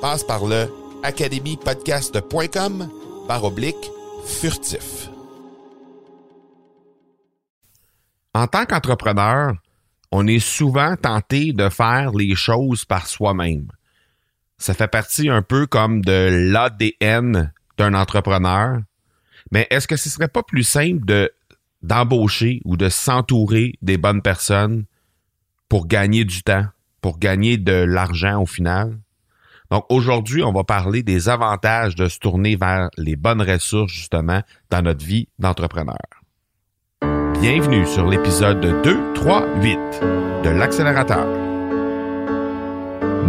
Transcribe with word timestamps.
Passe 0.00 0.24
par 0.24 0.46
le 0.46 0.66
academypodcast.com 1.02 2.88
par 3.28 3.44
oblique 3.44 3.90
furtif. 4.24 5.10
En 8.34 8.46
tant 8.46 8.64
qu'entrepreneur, 8.64 9.54
on 10.10 10.26
est 10.26 10.38
souvent 10.38 10.96
tenté 10.96 11.52
de 11.52 11.68
faire 11.68 12.12
les 12.12 12.34
choses 12.34 12.84
par 12.84 13.06
soi-même. 13.06 13.68
Ça 14.56 14.72
fait 14.74 14.88
partie 14.88 15.28
un 15.28 15.42
peu 15.42 15.66
comme 15.66 16.02
de 16.02 16.50
l'ADN 16.50 17.52
d'un 17.76 17.94
entrepreneur. 17.94 18.78
Mais 19.52 19.66
est-ce 19.70 19.88
que 19.88 19.96
ce 19.96 20.08
serait 20.08 20.28
pas 20.28 20.42
plus 20.42 20.64
simple 20.64 21.04
de 21.04 21.30
d'embaucher 21.82 22.60
ou 22.64 22.76
de 22.76 22.88
s'entourer 22.90 23.74
des 23.80 23.96
bonnes 23.96 24.20
personnes 24.20 24.84
pour 25.68 25.86
gagner 25.86 26.24
du 26.24 26.42
temps, 26.42 26.66
pour 27.00 27.18
gagner 27.18 27.56
de 27.56 27.72
l'argent 27.72 28.42
au 28.42 28.46
final? 28.46 28.98
Donc 29.70 29.84
aujourd'hui, 29.88 30.42
on 30.42 30.52
va 30.52 30.64
parler 30.64 31.04
des 31.04 31.28
avantages 31.28 31.94
de 31.94 32.08
se 32.08 32.18
tourner 32.18 32.56
vers 32.56 32.90
les 32.96 33.14
bonnes 33.14 33.42
ressources 33.42 33.92
justement 33.92 34.40
dans 34.68 34.82
notre 34.82 35.04
vie 35.04 35.28
d'entrepreneur. 35.38 35.96
Bienvenue 37.40 37.86
sur 37.86 38.06
l'épisode 38.06 38.60
2, 38.82 39.14
3, 39.14 39.46
8 39.62 39.78
de 40.44 40.50
l'accélérateur. 40.50 41.26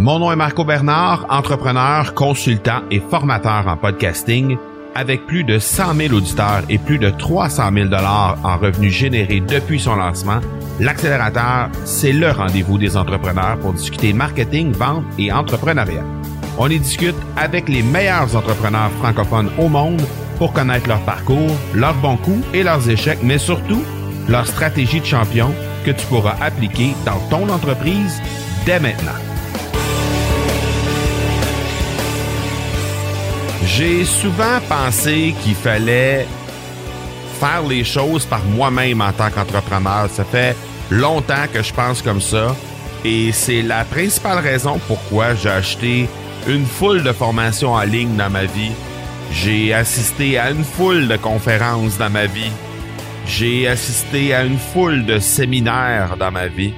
Mon 0.00 0.18
nom 0.18 0.32
est 0.32 0.36
Marco 0.36 0.64
Bernard, 0.64 1.26
entrepreneur, 1.30 2.12
consultant 2.14 2.82
et 2.90 2.98
formateur 2.98 3.68
en 3.68 3.76
podcasting 3.76 4.56
avec 4.94 5.26
plus 5.26 5.44
de 5.44 5.58
100 5.58 5.94
000 5.94 6.14
auditeurs 6.14 6.64
et 6.68 6.78
plus 6.78 6.98
de 6.98 7.10
300 7.10 7.70
000 7.72 7.88
dollars 7.88 8.38
en 8.44 8.58
revenus 8.58 8.92
générés 8.92 9.40
depuis 9.40 9.80
son 9.80 9.96
lancement, 9.96 10.40
l'accélérateur, 10.80 11.70
c'est 11.84 12.12
le 12.12 12.30
rendez-vous 12.30 12.78
des 12.78 12.96
entrepreneurs 12.96 13.58
pour 13.60 13.72
discuter 13.72 14.12
marketing, 14.12 14.72
vente 14.72 15.04
et 15.18 15.32
entrepreneuriat. 15.32 16.04
On 16.58 16.68
y 16.68 16.78
discute 16.78 17.16
avec 17.36 17.68
les 17.68 17.82
meilleurs 17.82 18.36
entrepreneurs 18.36 18.90
francophones 19.00 19.50
au 19.58 19.68
monde 19.68 20.02
pour 20.36 20.52
connaître 20.52 20.88
leur 20.88 21.00
parcours, 21.00 21.56
leurs 21.74 21.94
bons 21.94 22.16
coups 22.18 22.44
et 22.52 22.62
leurs 22.62 22.88
échecs, 22.88 23.20
mais 23.22 23.38
surtout 23.38 23.82
leur 24.28 24.46
stratégie 24.46 25.00
de 25.00 25.06
champion 25.06 25.52
que 25.84 25.90
tu 25.90 26.06
pourras 26.06 26.36
appliquer 26.40 26.94
dans 27.04 27.18
ton 27.30 27.48
entreprise 27.48 28.20
dès 28.66 28.78
maintenant. 28.78 29.18
J'ai 33.64 34.04
souvent 34.04 34.60
pensé 34.68 35.34
qu'il 35.42 35.54
fallait 35.54 36.26
faire 37.40 37.62
les 37.66 37.84
choses 37.84 38.26
par 38.26 38.44
moi-même 38.44 39.00
en 39.00 39.12
tant 39.12 39.30
qu'entrepreneur. 39.30 40.08
Ça 40.10 40.24
fait 40.24 40.54
longtemps 40.90 41.46
que 41.52 41.62
je 41.62 41.72
pense 41.72 42.02
comme 42.02 42.20
ça 42.20 42.54
et 43.04 43.32
c'est 43.32 43.62
la 43.62 43.84
principale 43.84 44.38
raison 44.38 44.78
pourquoi 44.86 45.34
j'ai 45.34 45.48
acheté 45.48 46.08
une 46.48 46.66
foule 46.66 47.02
de 47.02 47.12
formations 47.12 47.72
en 47.72 47.82
ligne 47.82 48.16
dans 48.16 48.30
ma 48.30 48.44
vie. 48.44 48.72
J'ai 49.30 49.72
assisté 49.72 50.38
à 50.38 50.50
une 50.50 50.64
foule 50.64 51.06
de 51.06 51.16
conférences 51.16 51.98
dans 51.98 52.10
ma 52.10 52.26
vie. 52.26 52.50
J'ai 53.26 53.68
assisté 53.68 54.34
à 54.34 54.44
une 54.44 54.58
foule 54.58 55.06
de 55.06 55.18
séminaires 55.18 56.16
dans 56.16 56.32
ma 56.32 56.48
vie. 56.48 56.74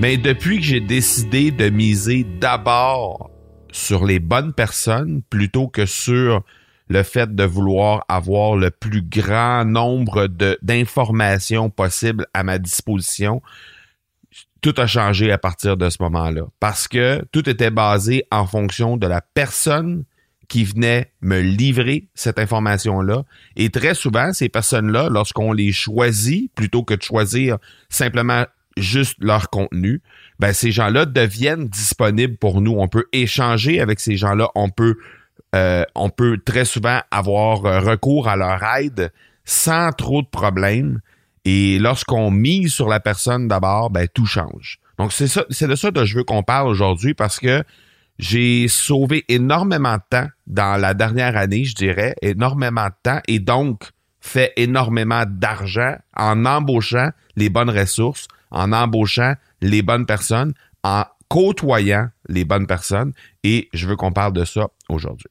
Mais 0.00 0.16
depuis 0.16 0.58
que 0.58 0.64
j'ai 0.64 0.80
décidé 0.80 1.50
de 1.50 1.68
miser 1.68 2.24
d'abord 2.24 3.30
sur 3.70 4.04
les 4.04 4.18
bonnes 4.18 4.54
personnes 4.54 5.20
plutôt 5.28 5.68
que 5.68 5.84
sur 5.84 6.42
le 6.88 7.02
fait 7.02 7.34
de 7.34 7.44
vouloir 7.44 8.04
avoir 8.08 8.56
le 8.56 8.70
plus 8.70 9.02
grand 9.02 9.64
nombre 9.64 10.26
d'informations 10.62 11.68
possibles 11.68 12.26
à 12.34 12.42
ma 12.42 12.58
disposition, 12.58 13.42
tout 14.60 14.74
a 14.76 14.86
changé 14.86 15.32
à 15.32 15.38
partir 15.38 15.76
de 15.76 15.88
ce 15.90 16.02
moment-là. 16.02 16.42
Parce 16.60 16.88
que 16.88 17.24
tout 17.32 17.48
était 17.48 17.70
basé 17.70 18.24
en 18.30 18.46
fonction 18.46 18.96
de 18.96 19.06
la 19.06 19.20
personne 19.20 20.04
qui 20.50 20.64
venait 20.64 21.12
me 21.20 21.40
livrer 21.40 22.08
cette 22.14 22.38
information-là. 22.38 23.22
Et 23.56 23.70
très 23.70 23.94
souvent, 23.94 24.32
ces 24.32 24.48
personnes-là, 24.48 25.08
lorsqu'on 25.08 25.52
les 25.52 25.70
choisit, 25.70 26.52
plutôt 26.54 26.82
que 26.82 26.94
de 26.94 27.02
choisir 27.02 27.58
simplement 27.88 28.44
juste 28.76 29.16
leur 29.20 29.48
contenu, 29.48 30.02
ben 30.40 30.52
ces 30.52 30.72
gens-là 30.72 31.06
deviennent 31.06 31.68
disponibles 31.68 32.36
pour 32.36 32.60
nous. 32.60 32.72
On 32.72 32.88
peut 32.88 33.06
échanger 33.12 33.80
avec 33.80 34.00
ces 34.00 34.16
gens-là. 34.16 34.48
On 34.56 34.70
peut, 34.70 34.96
euh, 35.54 35.84
on 35.94 36.10
peut 36.10 36.38
très 36.44 36.64
souvent 36.64 37.00
avoir 37.12 37.64
euh, 37.64 37.78
recours 37.80 38.28
à 38.28 38.36
leur 38.36 38.62
aide 38.76 39.12
sans 39.44 39.92
trop 39.92 40.22
de 40.22 40.28
problèmes. 40.28 41.00
Et 41.44 41.78
lorsqu'on 41.78 42.30
mise 42.30 42.72
sur 42.72 42.88
la 42.88 43.00
personne 43.00 43.48
d'abord, 43.48 43.90
ben 43.90 44.06
tout 44.12 44.26
change. 44.26 44.78
Donc 44.98 45.12
c'est 45.12 45.28
ça, 45.28 45.44
c'est 45.50 45.66
de 45.66 45.74
ça 45.74 45.90
que 45.90 46.04
je 46.04 46.18
veux 46.18 46.24
qu'on 46.24 46.42
parle 46.42 46.68
aujourd'hui 46.68 47.14
parce 47.14 47.40
que 47.40 47.64
j'ai 48.18 48.68
sauvé 48.68 49.24
énormément 49.28 49.94
de 49.94 50.02
temps 50.10 50.28
dans 50.46 50.78
la 50.78 50.92
dernière 50.92 51.36
année, 51.38 51.64
je 51.64 51.74
dirais, 51.74 52.14
énormément 52.20 52.86
de 52.86 52.94
temps 53.02 53.20
et 53.26 53.38
donc 53.38 53.88
fait 54.20 54.52
énormément 54.56 55.24
d'argent 55.26 55.96
en 56.14 56.44
embauchant 56.44 57.10
les 57.36 57.48
bonnes 57.48 57.70
ressources, 57.70 58.28
en 58.50 58.72
embauchant 58.72 59.34
les 59.62 59.80
bonnes 59.80 60.04
personnes, 60.04 60.52
en 60.82 61.04
côtoyant 61.28 62.08
les 62.28 62.44
bonnes 62.44 62.66
personnes 62.66 63.12
et 63.42 63.70
je 63.72 63.86
veux 63.86 63.96
qu'on 63.96 64.12
parle 64.12 64.34
de 64.34 64.44
ça 64.44 64.68
aujourd'hui. 64.88 65.28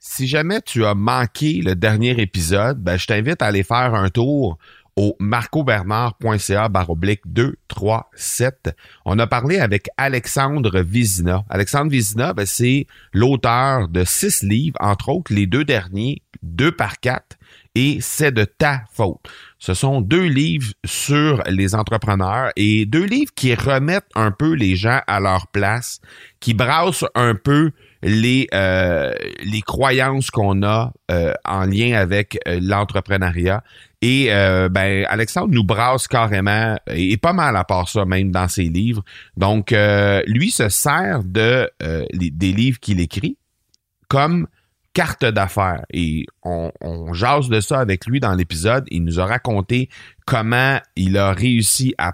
Si 0.00 0.26
jamais 0.26 0.60
tu 0.62 0.84
as 0.84 0.94
manqué 0.94 1.60
le 1.62 1.74
dernier 1.74 2.20
épisode, 2.20 2.78
ben, 2.78 2.96
je 2.96 3.06
t'invite 3.06 3.42
à 3.42 3.46
aller 3.46 3.62
faire 3.62 3.94
un 3.94 4.08
tour 4.08 4.58
au 4.96 5.14
marcobernard.ca 5.20 6.68
baroblique 6.68 7.20
237. 7.26 8.74
On 9.04 9.18
a 9.18 9.26
parlé 9.26 9.58
avec 9.58 9.88
Alexandre 9.98 10.80
Vizina. 10.80 11.44
Alexandre 11.50 11.90
Vizina, 11.90 12.32
ben, 12.32 12.46
c'est 12.46 12.86
l'auteur 13.12 13.88
de 13.88 14.04
six 14.04 14.42
livres, 14.42 14.78
entre 14.80 15.10
autres 15.10 15.34
les 15.34 15.46
deux 15.46 15.64
derniers, 15.64 16.22
deux 16.42 16.72
par 16.72 16.98
quatre, 16.98 17.36
et 17.74 17.98
c'est 18.00 18.32
de 18.32 18.44
ta 18.44 18.84
faute. 18.90 19.20
Ce 19.58 19.74
sont 19.74 20.00
deux 20.00 20.26
livres 20.26 20.72
sur 20.86 21.42
les 21.46 21.74
entrepreneurs 21.74 22.50
et 22.56 22.86
deux 22.86 23.04
livres 23.04 23.32
qui 23.34 23.54
remettent 23.54 24.08
un 24.14 24.30
peu 24.30 24.52
les 24.52 24.76
gens 24.76 25.00
à 25.06 25.20
leur 25.20 25.46
place, 25.48 26.00
qui 26.40 26.54
brassent 26.54 27.04
un 27.14 27.34
peu 27.34 27.72
les, 28.06 28.46
euh, 28.54 29.12
les 29.42 29.62
croyances 29.62 30.30
qu'on 30.30 30.62
a 30.62 30.92
euh, 31.10 31.34
en 31.44 31.64
lien 31.64 31.98
avec 31.98 32.38
euh, 32.46 32.60
l'entrepreneuriat. 32.62 33.62
Et 34.02 34.28
ben, 34.70 35.04
Alexandre 35.08 35.52
nous 35.52 35.64
brasse 35.64 36.06
carrément, 36.06 36.76
et 36.86 37.16
pas 37.16 37.32
mal 37.32 37.56
à 37.56 37.64
part 37.64 37.88
ça 37.88 38.04
même 38.04 38.30
dans 38.30 38.46
ses 38.46 38.68
livres. 38.68 39.02
Donc, 39.36 39.74
lui 40.26 40.50
se 40.50 40.68
sert 40.68 41.24
de 41.24 41.68
des 42.12 42.52
livres 42.52 42.78
qu'il 42.78 43.00
écrit 43.00 43.36
comme 44.06 44.46
carte 44.92 45.24
d'affaires. 45.24 45.84
Et 45.92 46.26
on 46.44 47.12
jase 47.14 47.48
de 47.48 47.58
ça 47.60 47.80
avec 47.80 48.06
lui 48.06 48.20
dans 48.20 48.34
l'épisode. 48.34 48.84
Il 48.90 49.02
nous 49.02 49.18
a 49.18 49.24
raconté 49.24 49.88
comment 50.24 50.78
il 50.94 51.16
a 51.16 51.32
réussi 51.32 51.94
à 51.98 52.12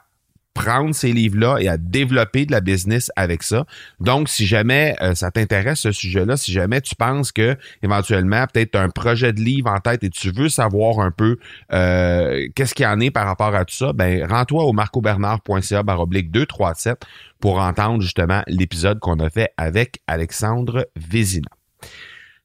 prendre 0.54 0.94
ces 0.94 1.12
livres-là 1.12 1.58
et 1.58 1.68
à 1.68 1.76
développer 1.76 2.46
de 2.46 2.52
la 2.52 2.60
business 2.60 3.10
avec 3.16 3.42
ça. 3.42 3.64
Donc, 4.00 4.28
si 4.28 4.46
jamais 4.46 4.94
euh, 5.00 5.14
ça 5.14 5.30
t'intéresse 5.30 5.80
ce 5.80 5.92
sujet-là, 5.92 6.36
si 6.36 6.52
jamais 6.52 6.80
tu 6.80 6.94
penses 6.94 7.32
que 7.32 7.56
éventuellement 7.82 8.46
peut-être 8.52 8.76
un 8.76 8.88
projet 8.88 9.32
de 9.32 9.40
livre 9.40 9.70
en 9.70 9.78
tête 9.80 10.04
et 10.04 10.10
tu 10.10 10.30
veux 10.30 10.48
savoir 10.48 11.00
un 11.00 11.10
peu 11.10 11.38
euh, 11.72 12.48
qu'est-ce 12.54 12.74
qu'il 12.74 12.84
y 12.84 12.88
en 12.88 13.00
est 13.00 13.10
par 13.10 13.26
rapport 13.26 13.54
à 13.54 13.64
tout 13.64 13.74
ça, 13.74 13.92
ben 13.92 14.26
rends-toi 14.26 14.64
au 14.64 14.72
marcobernard.ca 14.72 15.82
baroblique 15.82 16.30
237 16.30 17.02
pour 17.40 17.58
entendre 17.58 18.02
justement 18.02 18.42
l'épisode 18.46 19.00
qu'on 19.00 19.18
a 19.20 19.30
fait 19.30 19.52
avec 19.56 20.00
Alexandre 20.06 20.86
Vézina. 20.96 21.48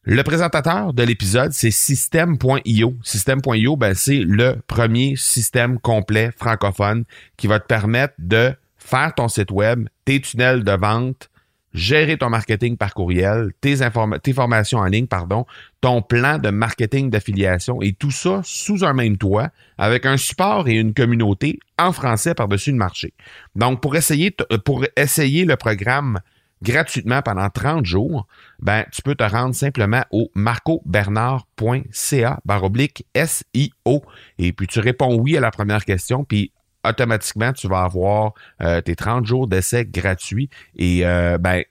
Le 0.09 0.24
présentateur 0.24 0.94
de 0.94 1.04
l'épisode, 1.04 1.51
c'est 1.51 1.69
System.io. 1.69 2.95
System.io, 3.04 3.75
ben, 3.75 3.94
c'est 3.94 4.19
le 4.19 4.56
premier 4.65 5.18
système 5.18 5.80
complet 5.80 6.31
francophone 6.38 7.04
qui 7.36 7.48
va 7.48 7.59
te 7.59 7.68
permettre 7.68 8.13
de 8.18 8.54
faire 8.77 9.13
ton 9.13 9.27
site 9.27 9.51
web, 9.51 9.89
tes 10.06 10.21
tunnels 10.21 10.63
de 10.63 10.71
vente, 10.71 11.30
gérer 11.74 12.18
ton 12.18 12.30
marketing 12.30 12.77
par 12.77 12.94
courriel, 12.94 13.51
tes, 13.59 13.80
tes 14.24 14.31
formations 14.31 14.80
en 14.80 14.86
ligne, 14.86 15.07
pardon, 15.07 15.45
ton 15.81 16.01
plan 16.01 16.38
de 16.38 16.51
marketing 16.51 17.09
d'affiliation 17.09 17.81
et 17.81 17.92
tout 17.92 18.12
ça 18.12 18.39
sous 18.45 18.86
un 18.86 18.94
même 18.94 19.18
toit 19.18 19.50
avec 19.77 20.06
un 20.06 20.15
support 20.15 20.69
et 20.69 20.75
une 20.75 20.94
communauté 20.94 21.59
en 21.77 21.92
français 21.92 22.33
par-dessus 22.33 22.71
le 22.71 22.77
marché. 22.77 23.13
Donc, 23.56 23.81
pour 23.81 23.98
essayer, 23.98 24.33
pour 24.63 24.86
essayer 24.95 25.44
le 25.44 25.57
programme 25.57 26.21
gratuitement 26.62 27.21
pendant 27.21 27.50
30 27.50 27.86
jours, 27.86 28.27
ben, 28.59 28.83
tu 28.92 29.01
peux 29.01 29.15
te 29.15 29.24
rendre 29.24 29.56
simplement 29.56 30.04
au 30.12 30.30
marcobernard.ca 30.36 32.39
baroblique 32.45 33.06
SIO 33.15 34.04
et 34.38 34.54
puis 34.54 34.68
tu 34.68 34.80
réponds 34.80 35.15
oui 35.15 35.38
à 35.38 35.39
la 35.39 35.51
première 35.51 35.86
question 35.86 36.24
puis 36.24 36.51
automatiquement 36.88 37.54
tu 37.54 37.68
vas 37.68 37.83
avoir 37.83 38.33
euh, 38.62 38.81
tes 38.81 38.95
30 38.95 39.25
jours 39.25 39.48
d'essai 39.48 39.86
gratuits. 39.86 40.50
Et 40.75 41.06
euh, 41.06 41.38
ben 41.38 41.63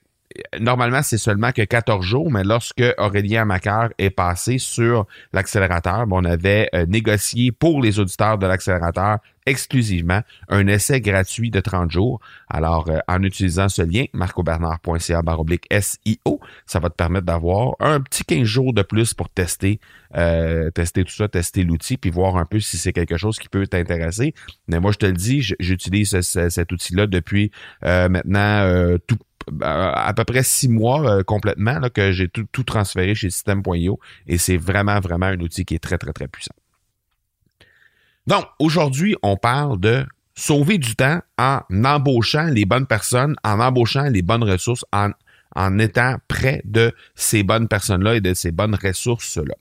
normalement, 0.59 1.01
c'est 1.01 1.17
seulement 1.17 1.51
que 1.51 1.61
14 1.61 2.05
jours, 2.05 2.31
mais 2.31 2.43
lorsque 2.43 2.83
Aurélien 2.97 3.45
Macar 3.45 3.89
est 3.97 4.09
passé 4.09 4.57
sur 4.57 5.07
l'accélérateur, 5.33 6.05
on 6.11 6.25
avait 6.25 6.69
euh, 6.75 6.85
négocié 6.85 7.51
pour 7.51 7.81
les 7.81 7.99
auditeurs 7.99 8.37
de 8.37 8.47
l'accélérateur 8.47 9.19
exclusivement 9.47 10.21
un 10.49 10.67
essai 10.67 11.01
gratuit 11.01 11.49
de 11.49 11.59
30 11.59 11.89
jours. 11.89 12.19
Alors, 12.49 12.89
euh, 12.89 12.99
en 13.07 13.23
utilisant 13.23 13.69
ce 13.69 13.81
lien, 13.81 14.05
marcobernard.ca 14.13 15.21
baroblique 15.23 15.67
SIO, 15.71 16.39
ça 16.65 16.79
va 16.79 16.89
te 16.89 16.95
permettre 16.95 17.25
d'avoir 17.25 17.75
un 17.79 17.99
petit 18.01 18.23
15 18.23 18.43
jours 18.43 18.73
de 18.73 18.83
plus 18.83 19.13
pour 19.13 19.29
tester, 19.29 19.79
euh, 20.15 20.69
tester 20.71 21.03
tout 21.03 21.13
ça, 21.13 21.27
tester 21.27 21.63
l'outil, 21.63 21.97
puis 21.97 22.11
voir 22.11 22.37
un 22.37 22.45
peu 22.45 22.59
si 22.59 22.77
c'est 22.77 22.93
quelque 22.93 23.17
chose 23.17 23.39
qui 23.39 23.49
peut 23.49 23.65
t'intéresser. 23.65 24.33
Mais 24.67 24.79
moi, 24.79 24.91
je 24.91 24.97
te 24.97 25.05
le 25.05 25.13
dis, 25.13 25.41
j'utilise 25.59 26.19
cet 26.21 26.71
outil-là 26.71 27.07
depuis 27.07 27.51
maintenant 27.81 28.97
tout 29.07 29.17
à 29.61 30.13
peu 30.13 30.25
près 30.25 30.43
six 30.43 30.67
mois 30.67 31.09
euh, 31.09 31.23
complètement 31.23 31.79
là, 31.79 31.89
que 31.89 32.11
j'ai 32.11 32.27
tout, 32.27 32.45
tout, 32.51 32.63
transféré 32.63 33.15
chez 33.15 33.29
System.io 33.29 33.99
et 34.27 34.37
c'est 34.37 34.57
vraiment, 34.57 34.99
vraiment 34.99 35.27
un 35.27 35.39
outil 35.39 35.65
qui 35.65 35.75
est 35.75 35.79
très, 35.79 35.97
très, 35.97 36.13
très 36.13 36.27
puissant. 36.27 36.53
Donc, 38.27 38.45
aujourd'hui, 38.59 39.15
on 39.23 39.37
parle 39.37 39.79
de 39.79 40.05
sauver 40.35 40.77
du 40.77 40.95
temps 40.95 41.21
en 41.37 41.61
embauchant 41.83 42.45
les 42.45 42.65
bonnes 42.65 42.85
personnes, 42.85 43.35
en 43.43 43.59
embauchant 43.59 44.03
les 44.03 44.21
bonnes 44.21 44.43
ressources, 44.43 44.85
en, 44.93 45.09
en 45.55 45.79
étant 45.79 46.17
près 46.27 46.61
de 46.65 46.93
ces 47.15 47.43
bonnes 47.43 47.67
personnes-là 47.67 48.15
et 48.15 48.21
de 48.21 48.33
ces 48.33 48.51
bonnes 48.51 48.75
ressources-là. 48.75 49.55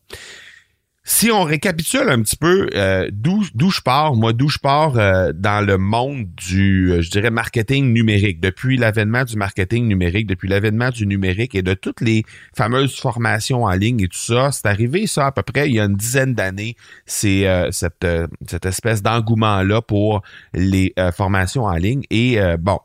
Si 1.09 1.31
on 1.31 1.45
récapitule 1.45 2.09
un 2.09 2.21
petit 2.21 2.35
peu 2.37 2.69
euh, 2.75 3.09
d'où 3.13 3.71
je 3.71 3.81
pars, 3.81 4.17
moi 4.17 4.33
d'où 4.33 4.49
je 4.49 4.59
pars 4.59 4.99
euh, 4.99 5.31
dans 5.33 5.65
le 5.65 5.79
monde 5.79 6.27
du, 6.35 6.91
euh, 6.91 7.01
je 7.01 7.11
dirais 7.11 7.31
marketing 7.31 7.93
numérique, 7.93 8.41
depuis 8.41 8.77
l'avènement 8.77 9.23
du 9.23 9.37
marketing 9.37 9.87
numérique, 9.87 10.27
depuis 10.27 10.49
l'avènement 10.49 10.91
du 10.91 11.07
numérique 11.07 11.55
et 11.55 11.63
de 11.63 11.75
toutes 11.75 12.01
les 12.01 12.25
fameuses 12.57 12.99
formations 12.99 13.63
en 13.63 13.71
ligne 13.71 14.01
et 14.01 14.09
tout 14.09 14.19
ça, 14.19 14.51
c'est 14.51 14.67
arrivé 14.67 15.07
ça 15.07 15.27
à 15.27 15.33
peu 15.33 15.45
près 15.45 15.69
il 15.69 15.77
y 15.77 15.81
a 15.81 15.85
une 15.85 15.95
dizaine 15.95 16.35
d'années. 16.35 16.75
C'est 17.07 17.47
cette 17.71 18.07
cette 18.49 18.67
espèce 18.67 19.01
d'engouement 19.01 19.63
là 19.63 19.81
pour 19.81 20.23
les 20.55 20.93
formations 21.15 21.65
en 21.65 21.77
ligne 21.77 22.03
et 22.11 22.39
bon. 22.59 22.81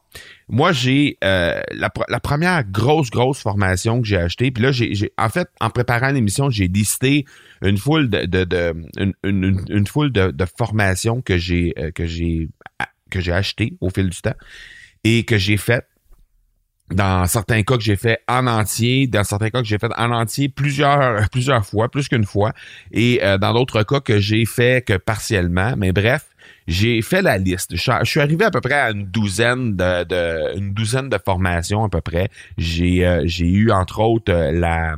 Moi, 0.51 0.73
j'ai 0.73 1.17
la, 1.21 1.61
la, 1.71 2.19
première 2.19 2.63
grosse, 2.65 3.09
grosse 3.09 3.39
formation 3.39 4.01
que 4.01 4.07
j'ai 4.07 4.17
achetée. 4.17 4.51
Puis 4.51 4.61
là, 4.61 4.71
j'ai, 4.71 5.11
en 5.17 5.29
fait, 5.29 5.49
en 5.59 5.69
préparant 5.69 6.11
l'émission, 6.11 6.49
j'ai 6.49 6.67
listé 6.67 7.25
une 7.61 7.77
foule 7.77 8.09
de, 8.09 8.25
de, 8.25 8.43
de 8.43 8.75
une, 9.23 9.63
une, 9.69 9.87
foule 9.87 10.11
de, 10.11 10.31
de 10.31 10.45
formations 10.57 11.21
que 11.21 11.37
j'ai 11.37 11.73
euh, 11.77 11.91
que 11.91 12.05
j'ai 12.05 12.49
que 13.09 13.19
j'ai 13.19 13.31
acheté 13.31 13.77
au 13.81 13.89
fil 13.89 14.09
du 14.09 14.21
temps 14.21 14.35
et 15.03 15.23
que 15.23 15.37
j'ai 15.37 15.57
fait 15.57 15.85
dans 16.89 17.25
certains 17.25 17.63
cas 17.63 17.77
que 17.77 17.83
j'ai 17.83 17.95
fait 17.95 18.19
en 18.27 18.47
entier, 18.47 19.07
dans 19.07 19.23
certains 19.23 19.49
cas 19.49 19.61
que 19.61 19.67
j'ai 19.67 19.77
fait 19.77 19.91
en 19.97 20.11
entier 20.11 20.49
plusieurs 20.49 21.29
plusieurs 21.29 21.65
fois, 21.65 21.89
plus 21.89 22.07
qu'une 22.07 22.25
fois, 22.25 22.53
et 22.91 23.23
euh, 23.23 23.37
dans 23.37 23.53
d'autres 23.53 23.83
cas 23.83 23.99
que 23.99 24.19
j'ai 24.19 24.45
fait 24.45 24.85
que 24.85 24.97
partiellement. 24.97 25.75
Mais 25.77 25.91
bref, 25.91 26.27
j'ai 26.71 27.01
fait 27.01 27.21
la 27.21 27.37
liste. 27.37 27.75
Je, 27.75 27.91
suis 28.03 28.19
arrivé 28.19 28.45
à 28.45 28.51
peu 28.51 28.61
près 28.61 28.73
à 28.73 28.91
une 28.91 29.05
douzaine 29.05 29.75
de, 29.75 30.03
de 30.05 30.57
une 30.57 30.73
douzaine 30.73 31.09
de 31.09 31.17
formations 31.23 31.83
à 31.83 31.89
peu 31.89 32.01
près. 32.01 32.29
J'ai 32.57 33.05
euh, 33.05 33.23
j'ai 33.25 33.47
eu 33.47 33.71
entre 33.71 33.99
autres 33.99 34.31
la 34.31 34.95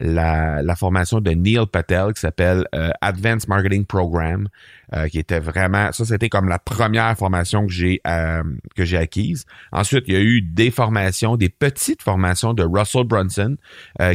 la, 0.00 0.62
la, 0.62 0.74
formation 0.74 1.20
de 1.20 1.30
Neil 1.30 1.66
Patel 1.70 2.12
qui 2.14 2.20
s'appelle 2.20 2.66
euh, 2.74 2.90
Advanced 3.00 3.48
Marketing 3.48 3.84
Program, 3.84 4.48
euh, 4.94 5.06
qui 5.08 5.18
était 5.18 5.38
vraiment, 5.38 5.92
ça 5.92 6.04
c'était 6.04 6.28
comme 6.28 6.48
la 6.48 6.58
première 6.58 7.16
formation 7.16 7.66
que 7.66 7.72
j'ai 7.72 8.00
euh, 8.06 8.42
que 8.74 8.84
j'ai 8.84 8.96
acquise. 8.96 9.44
Ensuite, 9.70 10.04
il 10.08 10.14
y 10.14 10.16
a 10.16 10.20
eu 10.20 10.42
des 10.42 10.70
formations, 10.70 11.36
des 11.36 11.50
petites 11.50 12.02
formations 12.02 12.52
de 12.52 12.64
Russell 12.64 13.04
Brunson, 13.04 13.56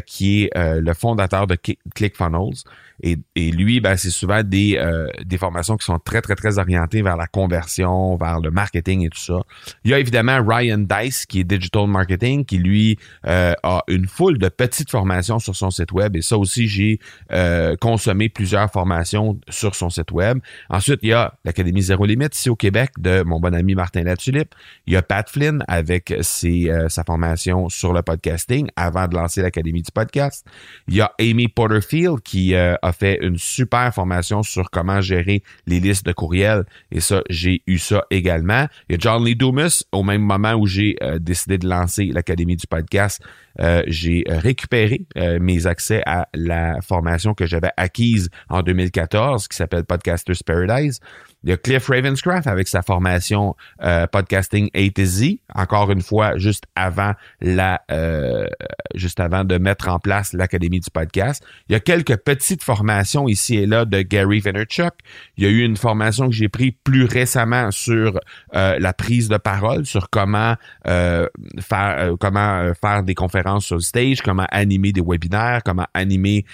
qui 0.06 0.44
est 0.44 0.51
le 0.56 0.94
fondateur 0.94 1.48
de 1.48 1.57
ClickFunnels. 1.95 2.63
Et, 3.04 3.18
et 3.36 3.52
lui, 3.52 3.80
ben, 3.80 3.96
c'est 3.96 4.10
souvent 4.10 4.42
des, 4.44 4.78
euh, 4.78 5.08
des 5.24 5.38
formations 5.38 5.78
qui 5.78 5.86
sont 5.86 6.00
très, 6.00 6.22
très, 6.22 6.36
très 6.36 6.58
orientées 6.58 7.04
vers 7.04 7.16
la 7.16 7.28
conversion, 7.28 8.16
vers 8.16 8.40
le 8.40 8.50
marketing 8.50 9.06
et 9.06 9.10
tout 9.10 9.20
ça. 9.20 9.42
Il 9.84 9.92
y 9.92 9.94
a 9.94 10.00
évidemment 10.00 10.44
Ryan 10.44 10.80
Dice, 10.80 11.26
qui 11.26 11.42
est 11.42 11.44
Digital 11.44 11.88
Marketing, 11.88 12.44
qui 12.44 12.58
lui 12.58 12.98
euh, 13.28 13.54
a 13.62 13.84
une 13.88 14.08
foule 14.08 14.40
de 14.40 14.50
petites 14.50 14.90
formations 14.90 15.38
sur 15.38 15.56
son 15.56 15.70
site 15.70 15.92
web. 15.92 16.16
Et 16.16 16.22
ça 16.22 16.38
aussi, 16.38 16.68
j'ai 16.68 17.00
euh, 17.32 17.76
consommé 17.76 18.30
plusieurs 18.30 18.72
formations 18.72 19.40
sur 19.50 19.76
son 19.76 19.90
site 19.90 20.12
web. 20.12 20.40
Ensuite, 20.70 21.00
il 21.04 21.10
y 21.10 21.14
a 21.14 21.36
l'Académie 21.46 21.84
Zéro 21.84 22.06
Limite 22.06 22.36
ici 22.36 22.50
au 22.50 22.56
Québec 22.56 22.92
de 22.98 23.22
mon 23.22 23.40
bon 23.40 23.54
ami 23.54 23.76
Martin 23.76 24.04
Latulippe. 24.04 24.56
Il 24.88 24.94
y 24.94 24.96
a 24.96 25.04
Pat 25.04 25.30
Flynn 25.30 25.64
avec 25.68 26.14
ses, 26.21 26.71
sa 26.90 27.04
formation 27.04 27.69
sur 27.69 27.94
le 27.94 28.02
podcasting 28.02 28.69
avant 28.76 29.07
de 29.07 29.16
lancer 29.16 29.42
l'Académie 29.42 29.83
du 29.83 29.92
podcast. 29.92 30.45
Il 30.88 30.95
y 30.95 31.02
a 31.02 31.12
Amy 31.19 31.48
Porterfield 31.48 32.21
qui 32.21 32.56
a 32.56 32.87
a 32.88 32.94
fait 32.94 33.20
une 33.22 33.38
super 33.38 33.94
formation 33.94 34.44
sur 34.44 34.70
comment 34.70 35.02
gérer 35.02 35.44
les 35.66 35.80
listes 35.80 36.06
de 36.06 36.14
courriels. 36.14 36.66
Et 36.92 37.00
ça, 37.00 37.22
j'ai 37.30 37.62
eu 37.68 37.78
ça 37.78 38.04
également. 38.10 38.68
Il 38.90 38.94
y 38.94 38.96
a 38.96 38.98
John 39.00 39.24
Lee 39.24 39.36
Dumas, 39.36 39.84
au 39.92 40.04
même 40.04 40.22
moment 40.22 40.54
où 40.54 40.66
j'ai 40.66 40.96
euh, 41.02 41.20
décidé 41.20 41.58
de 41.58 41.68
lancer 41.68 42.06
l'Académie 42.06 42.56
du 42.56 42.68
podcast, 42.68 43.22
euh, 43.59 43.83
j'ai 43.87 44.23
récupéré 44.28 45.06
euh, 45.18 45.40
mes 45.40 45.68
accès 45.68 46.02
à 46.06 46.28
la 46.33 46.81
formation 46.81 47.33
que 47.33 47.45
j'avais 47.45 47.71
acquise 47.78 48.30
en 48.49 48.61
2014 48.61 49.47
qui 49.47 49.56
s'appelle 49.56 49.83
Podcasters 49.83 50.44
Paradise. 50.45 50.99
Il 51.44 51.52
y 51.52 51.54
a 51.54 51.57
Cliff 51.57 51.87
Ravenscraft 51.87 52.47
avec 52.47 52.68
sa 52.68 52.81
formation 52.81 53.56
euh, 53.83 54.07
podcasting 54.07 54.69
A 54.73 54.90
to 54.90 55.06
Z, 55.06 55.37
encore 55.54 55.92
une 55.92 56.02
fois 56.02 56.37
juste 56.37 56.66
avant 56.76 57.14
la 57.42 57.81
euh, 57.92 58.47
juste 58.95 59.19
avant 59.19 59.44
de 59.44 59.57
mettre 59.57 59.87
en 59.87 59.99
place 59.99 60.33
l'académie 60.33 60.80
du 60.80 60.90
podcast. 60.90 61.44
Il 61.69 61.73
y 61.73 61.76
a 61.76 61.80
quelques 61.80 62.18
petites 62.18 62.64
formations 62.64 63.28
ici 63.28 63.56
et 63.57 63.66
là 63.68 63.85
de 63.85 64.02
Gary 64.02 64.40
Vaynerchuk. 64.40 64.94
Il 65.37 65.44
y 65.44 65.47
a 65.47 65.49
eu 65.49 65.61
une 65.61 65.78
formation 65.78 66.28
que 66.28 66.33
j'ai 66.33 66.49
prise 66.49 66.73
plus 66.83 67.06
récemment 67.06 67.69
sur 67.71 68.19
euh, 68.56 68.78
la 68.80 68.94
prise 68.94 69.30
de 69.30 69.37
parole, 69.37 69.85
sur 69.85 70.09
comment 70.09 70.56
faire 70.85 72.16
comment 72.19 72.73
faire 72.81 73.04
des 73.04 73.16
conférences 73.16 73.46
sur 73.59 73.75
le 73.75 73.81
stage, 73.81 74.21
comment 74.21 74.47
animer 74.51 74.92
des 74.92 75.01
webinaires, 75.01 75.61
comment 75.63 75.87
animer 75.94 76.45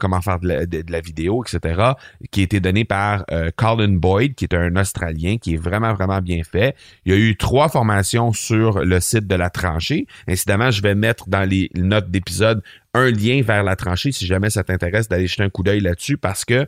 comment 0.00 0.20
faire 0.20 0.38
de 0.40 0.90
la, 0.90 1.00
vidéo, 1.00 1.44
etc. 1.44 1.92
qui 2.30 2.40
a 2.40 2.42
été 2.44 2.60
donné 2.60 2.84
par 2.84 3.24
Colin 3.56 3.94
Boyd 3.94 4.34
qui 4.34 4.44
est 4.44 4.54
un 4.54 4.76
Australien, 4.76 5.36
qui 5.38 5.54
est 5.54 5.56
vraiment, 5.56 5.94
vraiment 5.94 6.20
bien 6.20 6.42
fait. 6.42 6.74
Il 7.04 7.12
y 7.12 7.16
a 7.16 7.18
eu 7.18 7.36
trois 7.36 7.68
formations 7.68 8.32
sur 8.32 8.80
le 8.80 9.00
site 9.00 9.26
de 9.26 9.34
la 9.34 9.50
tranchée. 9.50 10.06
Incidemment, 10.28 10.70
je 10.70 10.82
vais 10.82 10.94
mettre 10.94 11.28
dans 11.28 11.48
les 11.48 11.70
notes 11.74 12.10
d'épisode 12.10 12.62
un 12.94 13.10
lien 13.10 13.42
vers 13.42 13.62
la 13.62 13.76
tranchée 13.76 14.10
si 14.10 14.26
jamais 14.26 14.50
ça 14.50 14.64
t'intéresse 14.64 15.08
d'aller 15.08 15.26
jeter 15.26 15.44
un 15.44 15.48
coup 15.48 15.62
d'œil 15.62 15.80
là-dessus 15.80 16.16
parce 16.16 16.44
que 16.44 16.66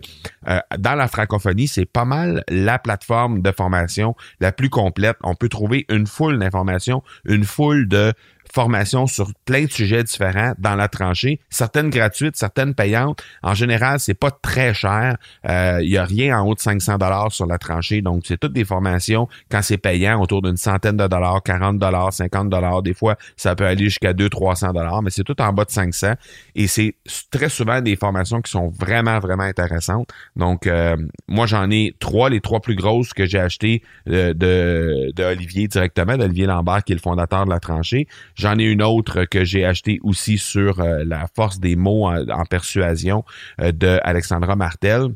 euh, 0.49 0.61
dans 0.79 0.95
la 0.95 1.09
francophonie, 1.09 1.67
c'est 1.67 1.85
pas 1.85 2.05
mal 2.05 2.45
la 2.49 2.79
plateforme 2.79 3.43
de 3.43 3.51
formation 3.51 4.15
la 4.41 4.53
plus 4.53 4.71
complète. 4.71 5.17
On 5.23 5.35
peut 5.35 5.49
trouver 5.49 5.85
une 5.89 6.07
foule 6.07 6.39
d'informations, 6.39 7.03
une 7.25 7.45
foule 7.45 7.89
de 7.89 8.13
formations 8.53 9.07
sur 9.07 9.33
plein 9.45 9.65
de 9.65 9.71
sujets 9.71 10.05
différents 10.05 10.53
dans 10.59 10.75
la 10.75 10.89
tranchée, 10.89 11.41
certaines 11.49 11.91
gratuites, 11.91 12.37
certaines 12.37 12.75
payantes. 12.75 13.23
En 13.43 13.55
général, 13.55 13.99
c'est 14.01 14.15
pas 14.15 14.31
très 14.31 14.75
cher. 14.75 15.17
Il 15.45 15.51
euh, 15.51 15.83
y 15.83 15.97
a 15.97 16.05
rien 16.05 16.39
en 16.39 16.47
haut 16.47 16.55
de 16.55 16.61
500 16.61 16.99
dollars 16.99 17.33
sur 17.33 17.47
la 17.47 17.59
tranchée, 17.59 18.03
donc 18.03 18.23
c'est 18.27 18.39
toutes 18.39 18.53
des 18.53 18.65
formations 18.65 19.29
quand 19.51 19.63
c'est 19.63 19.79
payant 19.79 20.21
autour 20.21 20.43
d'une 20.43 20.57
centaine 20.57 20.97
de 20.97 21.07
dollars, 21.07 21.43
40 21.43 21.79
dollars, 21.79 22.13
50 22.13 22.49
dollars. 22.49 22.83
Des 22.83 22.95
fois, 22.95 23.17
ça 23.37 23.55
peut 23.55 23.67
aller 23.67 23.85
jusqu'à 23.85 24.13
200, 24.13 24.29
300 24.31 24.73
dollars, 24.73 25.03
mais 25.03 25.11
c'est 25.11 25.25
tout 25.25 25.41
en 25.41 25.53
bas 25.53 25.65
de 25.65 25.71
500. 25.71 26.15
Et 26.55 26.67
c'est 26.67 26.95
très 27.31 27.49
souvent 27.49 27.81
des 27.81 27.97
formations 27.97 28.41
qui 28.41 28.51
sont 28.51 28.69
vraiment, 28.69 29.19
vraiment 29.19 29.45
intéressantes. 29.45 30.09
Donc, 30.37 30.67
euh, 30.67 30.97
moi, 31.29 31.47
j'en 31.47 31.71
ai 31.71 31.95
trois, 31.99 32.31
les 32.31 32.41
trois 32.41 32.61
plus 32.61 32.77
grosses 32.77 33.13
que 33.13 33.27
j'ai 33.27 33.39
achetées 33.39 33.83
euh, 34.09 34.35
de, 34.35 35.13
de 35.15 35.25
Olivier 35.25 35.69
directement, 35.69 36.17
d'Olivier 36.17 36.47
Lambert, 36.47 36.85
qui 36.85 36.93
est 36.93 36.97
le 36.97 37.01
fondateur 37.01 37.45
de 37.45 37.51
la 37.51 37.61
tranchée. 37.61 38.07
J'en 38.43 38.59
ai 38.59 38.65
une 38.65 38.83
autre 38.83 39.25
que 39.25 39.45
j'ai 39.45 39.65
achetée 39.65 40.01
aussi 40.03 40.37
sur 40.37 40.81
euh, 40.81 41.05
la 41.07 41.29
force 41.33 41.61
des 41.61 41.77
mots 41.77 42.09
en, 42.09 42.45
persuasion 42.45 43.25
euh, 43.61 43.71
de 43.71 44.01
Alexandra 44.03 44.57
Martel. 44.57 45.11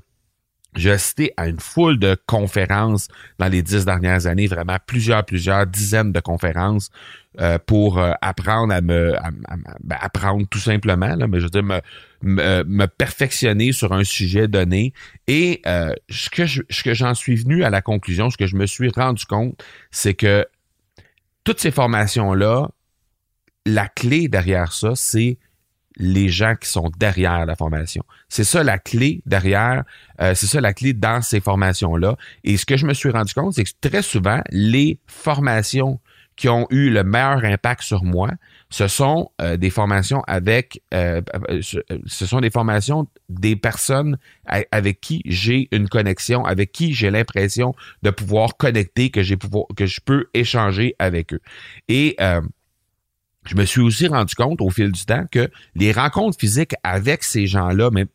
J'ai 0.76 0.92
assisté 0.92 1.32
à 1.36 1.48
une 1.48 1.58
foule 1.58 1.98
de 1.98 2.16
conférences 2.26 3.08
dans 3.40 3.48
les 3.48 3.64
dix 3.64 3.84
dernières 3.84 4.28
années, 4.28 4.46
vraiment 4.46 4.76
plusieurs, 4.86 5.24
plusieurs 5.24 5.66
dizaines 5.66 6.12
de 6.12 6.20
conférences 6.20 6.90
euh, 7.40 7.58
pour 7.58 8.00
apprendre 8.20 8.72
à 8.72 8.80
me 8.80 9.14
ben, 9.82 9.96
apprendre 10.00 10.46
tout 10.48 10.60
simplement, 10.60 11.16
là, 11.16 11.26
mais 11.26 11.40
je 11.40 11.46
veux 11.46 11.50
dire 11.50 11.64
me, 11.64 11.82
me, 12.22 12.86
perfectionner 12.86 13.72
sur 13.72 13.92
un 13.92 14.04
sujet 14.04 14.46
donné. 14.46 14.92
Et 15.26 15.62
ce 15.64 16.30
que 16.30 16.46
ce 16.46 16.82
que 16.84 16.94
j'en 16.94 17.14
suis 17.14 17.34
venu 17.34 17.64
à 17.64 17.70
la 17.70 17.82
conclusion, 17.82 18.30
ce 18.30 18.36
que 18.36 18.46
je 18.46 18.54
me 18.54 18.66
suis 18.66 18.90
rendu 18.90 19.24
compte, 19.24 19.60
c'est 19.90 20.14
que 20.14 20.46
toutes 21.42 21.58
ces 21.58 21.72
formations-là 21.72 22.68
la 23.66 23.88
clé 23.88 24.28
derrière 24.28 24.72
ça, 24.72 24.92
c'est 24.94 25.38
les 25.96 26.28
gens 26.28 26.54
qui 26.54 26.68
sont 26.68 26.90
derrière 26.98 27.46
la 27.46 27.56
formation. 27.56 28.04
C'est 28.28 28.44
ça 28.44 28.62
la 28.62 28.78
clé 28.78 29.22
derrière, 29.26 29.82
euh, 30.20 30.34
c'est 30.34 30.46
ça 30.46 30.60
la 30.60 30.72
clé 30.72 30.92
dans 30.92 31.22
ces 31.22 31.40
formations-là. 31.40 32.16
Et 32.44 32.56
ce 32.56 32.66
que 32.66 32.76
je 32.76 32.86
me 32.86 32.94
suis 32.94 33.10
rendu 33.10 33.34
compte, 33.34 33.54
c'est 33.54 33.64
que 33.64 33.70
très 33.80 34.02
souvent, 34.02 34.40
les 34.50 35.00
formations 35.06 36.00
qui 36.36 36.50
ont 36.50 36.66
eu 36.68 36.90
le 36.90 37.02
meilleur 37.02 37.42
impact 37.44 37.82
sur 37.82 38.04
moi, 38.04 38.30
ce 38.68 38.88
sont 38.88 39.30
euh, 39.40 39.56
des 39.56 39.70
formations 39.70 40.22
avec, 40.26 40.82
euh, 40.92 41.22
ce 41.62 42.26
sont 42.26 42.40
des 42.40 42.50
formations 42.50 43.08
des 43.30 43.56
personnes 43.56 44.18
avec 44.44 45.00
qui 45.00 45.22
j'ai 45.24 45.68
une 45.72 45.88
connexion, 45.88 46.44
avec 46.44 46.72
qui 46.72 46.92
j'ai 46.92 47.10
l'impression 47.10 47.74
de 48.02 48.10
pouvoir 48.10 48.58
connecter, 48.58 49.08
que 49.08 49.22
j'ai 49.22 49.38
pouvoir, 49.38 49.64
que 49.74 49.86
je 49.86 50.00
peux 50.04 50.26
échanger 50.34 50.94
avec 50.98 51.32
eux. 51.32 51.40
Et 51.88 52.16
je 53.46 53.54
me 53.54 53.64
suis 53.64 53.80
aussi 53.80 54.08
rendu 54.08 54.34
compte 54.34 54.60
au 54.60 54.70
fil 54.70 54.92
du 54.92 55.04
temps 55.04 55.24
que 55.30 55.50
les 55.74 55.92
rencontres 55.92 56.38
physiques 56.38 56.74
avec 56.82 57.22
ces 57.22 57.46
gens-là, 57.46 57.90
mais 57.92 58.06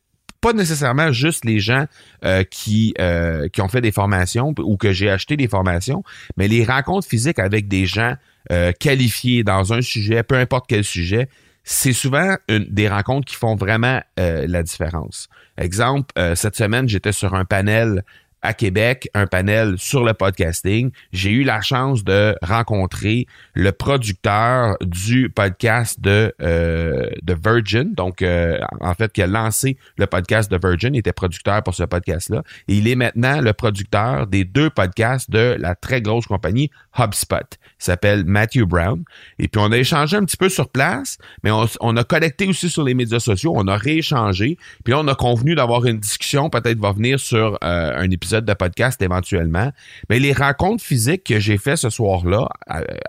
pas 0.41 0.53
nécessairement 0.53 1.11
juste 1.11 1.45
les 1.45 1.59
gens 1.59 1.85
euh, 2.25 2.43
qui, 2.43 2.93
euh, 2.99 3.47
qui 3.47 3.61
ont 3.61 3.67
fait 3.67 3.81
des 3.81 3.91
formations 3.91 4.53
ou 4.57 4.75
que 4.75 4.91
j'ai 4.91 5.09
acheté 5.09 5.37
des 5.37 5.47
formations, 5.47 6.03
mais 6.35 6.47
les 6.47 6.65
rencontres 6.65 7.07
physiques 7.07 7.39
avec 7.39 7.67
des 7.67 7.85
gens 7.85 8.15
euh, 8.51 8.71
qualifiés 8.77 9.43
dans 9.43 9.71
un 9.71 9.81
sujet, 9.81 10.23
peu 10.23 10.35
importe 10.35 10.65
quel 10.67 10.83
sujet, 10.83 11.29
c'est 11.63 11.93
souvent 11.93 12.35
des 12.49 12.89
rencontres 12.89 13.27
qui 13.27 13.35
font 13.35 13.55
vraiment 13.55 14.01
la 14.17 14.63
différence. 14.63 15.29
Exemple, 15.59 16.11
cette 16.35 16.55
semaine, 16.55 16.89
j'étais 16.89 17.11
sur 17.11 17.35
un 17.35 17.45
panel 17.45 18.03
à 18.41 18.53
Québec 18.53 19.09
un 19.13 19.27
panel 19.27 19.75
sur 19.77 20.03
le 20.03 20.13
podcasting. 20.13 20.91
J'ai 21.11 21.31
eu 21.31 21.43
la 21.43 21.61
chance 21.61 22.03
de 22.03 22.35
rencontrer 22.41 23.27
le 23.53 23.71
producteur 23.71 24.77
du 24.81 25.29
podcast 25.29 25.99
de, 26.01 26.33
euh, 26.41 27.09
de 27.21 27.33
Virgin, 27.33 27.93
donc 27.93 28.21
euh, 28.21 28.57
en 28.79 28.93
fait 28.93 29.11
qui 29.11 29.21
a 29.21 29.27
lancé 29.27 29.77
le 29.97 30.07
podcast 30.07 30.51
de 30.51 30.57
Virgin, 30.61 30.95
il 30.95 30.99
était 30.99 31.13
producteur 31.13 31.61
pour 31.63 31.75
ce 31.75 31.83
podcast-là. 31.83 32.43
Et 32.67 32.77
il 32.77 32.87
est 32.87 32.95
maintenant 32.95 33.41
le 33.41 33.53
producteur 33.53 34.27
des 34.27 34.43
deux 34.43 34.69
podcasts 34.69 35.29
de 35.29 35.55
la 35.59 35.75
très 35.75 36.01
grosse 36.01 36.25
compagnie 36.25 36.71
HubSpot. 36.97 37.57
Il 37.79 37.83
s'appelle 37.83 38.25
Matthew 38.25 38.63
Brown. 38.65 39.03
Et 39.39 39.47
puis 39.47 39.61
on 39.63 39.71
a 39.71 39.77
échangé 39.77 40.17
un 40.17 40.25
petit 40.25 40.37
peu 40.37 40.49
sur 40.49 40.69
place, 40.69 41.17
mais 41.43 41.51
on, 41.51 41.97
a 41.97 42.03
connecté 42.03 42.47
aussi 42.47 42.69
sur 42.69 42.83
les 42.83 42.93
médias 42.93 43.19
sociaux, 43.19 43.53
on 43.55 43.67
a 43.67 43.77
rééchangé. 43.77 44.57
Puis 44.83 44.93
là, 44.93 44.99
on 44.99 45.07
a 45.07 45.15
convenu 45.15 45.55
d'avoir 45.55 45.85
une 45.85 45.99
discussion, 45.99 46.49
peut-être 46.49 46.79
va 46.79 46.91
venir 46.91 47.19
sur 47.19 47.57
euh, 47.63 47.97
un 47.97 48.09
épisode 48.09 48.30
de 48.39 48.53
podcast 48.53 49.01
éventuellement. 49.01 49.71
Mais 50.09 50.19
les 50.19 50.31
rencontres 50.33 50.83
physiques 50.83 51.25
que 51.25 51.39
j'ai 51.39 51.57
fait 51.57 51.75
ce 51.75 51.89
soir-là 51.89 52.47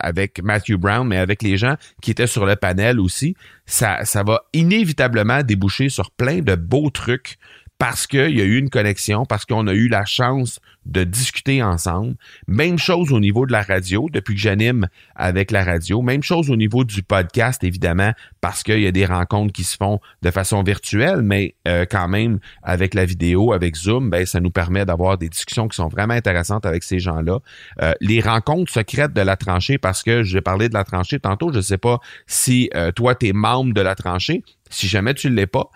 avec 0.01 0.43
Matthew 0.43 0.75
Brown, 0.75 1.07
mais 1.07 1.19
avec 1.19 1.43
les 1.43 1.57
gens 1.57 1.77
qui 2.01 2.11
étaient 2.11 2.27
sur 2.27 2.47
le 2.47 2.57
panel 2.57 2.99
aussi, 2.99 3.37
ça, 3.67 4.05
ça 4.05 4.23
va 4.25 4.43
inévitablement 4.53 5.43
déboucher 5.43 5.89
sur 5.89 6.11
plein 6.11 6.41
de 6.41 6.55
beaux 6.55 6.91
trucs 6.91 7.39
parce 7.79 8.07
qu'il 8.07 8.37
y 8.37 8.41
a 8.41 8.45
eu 8.45 8.59
une 8.59 8.71
connexion, 8.71 9.25
parce 9.27 9.45
qu'on 9.45 9.67
a 9.67 9.73
eu 9.75 9.89
la 9.89 10.05
chance 10.05 10.61
de 10.87 11.05
discuter 11.05 11.63
ensemble. 11.63 12.15
Même 12.49 12.79
chose 12.79 13.13
au 13.13 13.21
niveau 13.21 13.47
de 13.47 13.53
la 13.53 13.63
radio, 13.63 14.09
depuis 14.13 14.35
que 14.35 14.41
j'anime 14.41 14.89
avec 15.15 15.51
la 15.51 15.65
radio. 15.65 16.03
Même 16.03 16.23
chose 16.23 16.51
au 16.51 16.57
niveau 16.57 16.85
du 16.85 17.03
podcast, 17.03 17.63
évidemment, 17.65 18.13
parce 18.41 18.63
qu'il 18.63 18.81
y 18.81 18.87
a 18.87 18.93
des 18.93 19.07
rencontres 19.07 19.53
qui 19.53 19.65
se 19.65 19.77
font 19.77 20.01
de 20.23 20.31
façon 20.31 20.63
virtuelle, 20.63 21.23
mais 21.23 21.55
euh, 21.69 21.85
quand 21.89 22.09
même 22.09 22.39
avec 22.63 22.95
la 22.95 23.05
vidéo, 23.05 23.53
avec 23.53 23.77
Zoom, 23.77 24.11
ben, 24.11 24.27
ça 24.27 24.41
nous 24.41 24.51
permet 24.51 24.85
d'avoir 24.85 25.19
des 25.19 25.29
discussions 25.29 25.69
qui 25.69 25.77
sont 25.77 25.89
vraiment 25.89 26.15
intéressantes 26.15 26.67
avec 26.67 26.83
ces 26.83 26.99
gens-là. 26.99 27.39
Euh, 27.81 27.93
les 28.01 28.21
rencontres 28.21 28.73
secrètes 28.73 29.13
de 29.13 29.21
la 29.21 29.37
tranchée, 29.37 29.79
parce 29.79 30.03
que 30.03 30.23
j'ai 30.23 30.41
parlé 30.41 30.69
de 30.69 30.75
la 30.75 30.85
tranchée 30.85 31.21
tantôt, 31.21 31.53
je 31.53 31.59
ne 31.59 31.63
sais 31.63 31.79
pas 31.79 32.01
si 32.27 32.71
euh, 32.75 32.91
toi, 32.91 33.15
tu 33.15 33.29
es 33.29 33.33
membre 33.33 33.75
de 33.75 33.81
la 33.81 33.95
tranchée, 33.95 34.43
si 34.71 34.89
jamais 34.89 35.13
tu 35.13 35.29
ne 35.29 35.35
l'es 35.35 35.47
pas, 35.47 35.71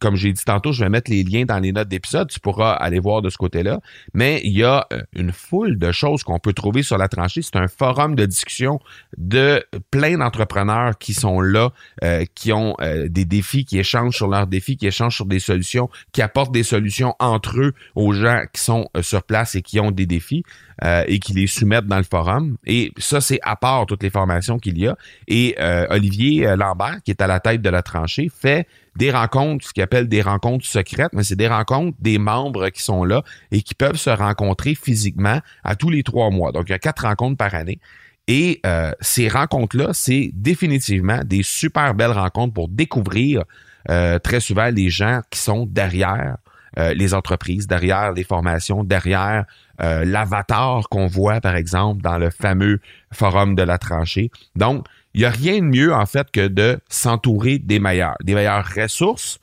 comme 0.00 0.16
j'ai 0.16 0.32
dit 0.32 0.44
tantôt, 0.44 0.72
je 0.72 0.82
vais 0.82 0.90
mettre 0.90 1.08
les 1.08 1.22
liens 1.22 1.44
dans 1.44 1.60
les 1.60 1.70
notes 1.70 1.86
d'épisode. 1.86 2.28
Tu 2.28 2.40
pourras 2.40 2.72
aller 2.72 2.98
voir 2.98 3.22
de 3.22 3.30
ce 3.30 3.36
côté-là 3.38 3.69
mais 4.14 4.40
il 4.44 4.56
y 4.56 4.64
a 4.64 4.86
euh, 4.92 5.02
une 5.14 5.32
foule 5.32 5.78
de 5.78 5.92
choses 5.92 6.22
qu'on 6.22 6.38
peut 6.38 6.52
trouver 6.52 6.82
sur 6.82 6.98
la 6.98 7.08
tranchée. 7.08 7.42
C'est 7.42 7.56
un 7.56 7.68
forum 7.68 8.14
de 8.14 8.26
discussion 8.26 8.80
de 9.16 9.64
plein 9.90 10.18
d'entrepreneurs 10.18 10.98
qui 10.98 11.14
sont 11.14 11.40
là, 11.40 11.70
euh, 12.04 12.24
qui 12.34 12.52
ont 12.52 12.76
euh, 12.80 13.08
des 13.08 13.24
défis, 13.24 13.64
qui 13.64 13.78
échangent 13.78 14.16
sur 14.16 14.28
leurs 14.28 14.46
défis, 14.46 14.76
qui 14.76 14.86
échangent 14.86 15.16
sur 15.16 15.26
des 15.26 15.40
solutions, 15.40 15.88
qui 16.12 16.22
apportent 16.22 16.52
des 16.52 16.62
solutions 16.62 17.14
entre 17.18 17.60
eux 17.60 17.72
aux 17.94 18.12
gens 18.12 18.42
qui 18.52 18.62
sont 18.62 18.88
sur 19.00 19.22
place 19.22 19.54
et 19.54 19.62
qui 19.62 19.80
ont 19.80 19.90
des 19.90 20.06
défis. 20.06 20.44
et 20.82 21.18
qui 21.18 21.34
les 21.34 21.46
soumettent 21.46 21.88
dans 21.88 21.98
le 21.98 22.04
forum. 22.04 22.56
Et 22.64 22.90
ça, 22.96 23.20
c'est 23.20 23.38
à 23.42 23.54
part 23.54 23.84
toutes 23.84 24.02
les 24.02 24.08
formations 24.08 24.58
qu'il 24.58 24.78
y 24.78 24.86
a. 24.86 24.96
Et 25.28 25.54
Olivier 25.90 26.56
Lambert, 26.56 27.02
qui 27.04 27.10
est 27.10 27.20
à 27.20 27.26
la 27.26 27.38
tête 27.38 27.60
de 27.60 27.68
la 27.68 27.82
tranchée, 27.82 28.30
fait 28.34 28.66
des 29.00 29.10
rencontres, 29.10 29.66
ce 29.66 29.72
qu'il 29.72 29.82
appelle 29.82 30.08
des 30.08 30.20
rencontres 30.20 30.66
secrètes, 30.66 31.12
mais 31.14 31.24
c'est 31.24 31.34
des 31.34 31.48
rencontres 31.48 31.96
des 32.00 32.18
membres 32.18 32.68
qui 32.68 32.82
sont 32.82 33.02
là 33.02 33.22
et 33.50 33.62
qui 33.62 33.74
peuvent 33.74 33.96
se 33.96 34.10
rencontrer 34.10 34.74
physiquement 34.74 35.40
à 35.64 35.74
tous 35.74 35.88
les 35.88 36.02
trois 36.02 36.28
mois. 36.28 36.52
Donc, 36.52 36.64
il 36.68 36.72
y 36.72 36.74
a 36.74 36.78
quatre 36.78 37.04
rencontres 37.06 37.38
par 37.38 37.54
année. 37.54 37.80
Et 38.28 38.60
euh, 38.66 38.92
ces 39.00 39.28
rencontres-là, 39.28 39.94
c'est 39.94 40.30
définitivement 40.34 41.20
des 41.24 41.42
super 41.42 41.94
belles 41.94 42.12
rencontres 42.12 42.52
pour 42.52 42.68
découvrir 42.68 43.44
euh, 43.88 44.18
très 44.18 44.40
souvent 44.40 44.68
les 44.68 44.90
gens 44.90 45.22
qui 45.30 45.38
sont 45.38 45.64
derrière 45.64 46.36
euh, 46.78 46.92
les 46.92 47.14
entreprises, 47.14 47.66
derrière 47.66 48.12
les 48.12 48.22
formations, 48.22 48.84
derrière 48.84 49.46
l'avatar 49.82 50.90
qu'on 50.90 51.06
voit, 51.06 51.40
par 51.40 51.56
exemple, 51.56 52.02
dans 52.02 52.18
le 52.18 52.28
fameux 52.28 52.80
forum 53.14 53.54
de 53.54 53.62
la 53.62 53.78
tranchée. 53.78 54.30
Donc, 54.54 54.84
il 55.14 55.20
n'y 55.20 55.26
a 55.26 55.30
rien 55.30 55.58
de 55.58 55.66
mieux, 55.66 55.92
en 55.92 56.06
fait, 56.06 56.30
que 56.30 56.48
de 56.48 56.78
s'entourer 56.88 57.58
des 57.58 57.78
meilleurs, 57.78 58.16
des 58.22 58.34
meilleures 58.34 58.66
ressources 58.76 59.40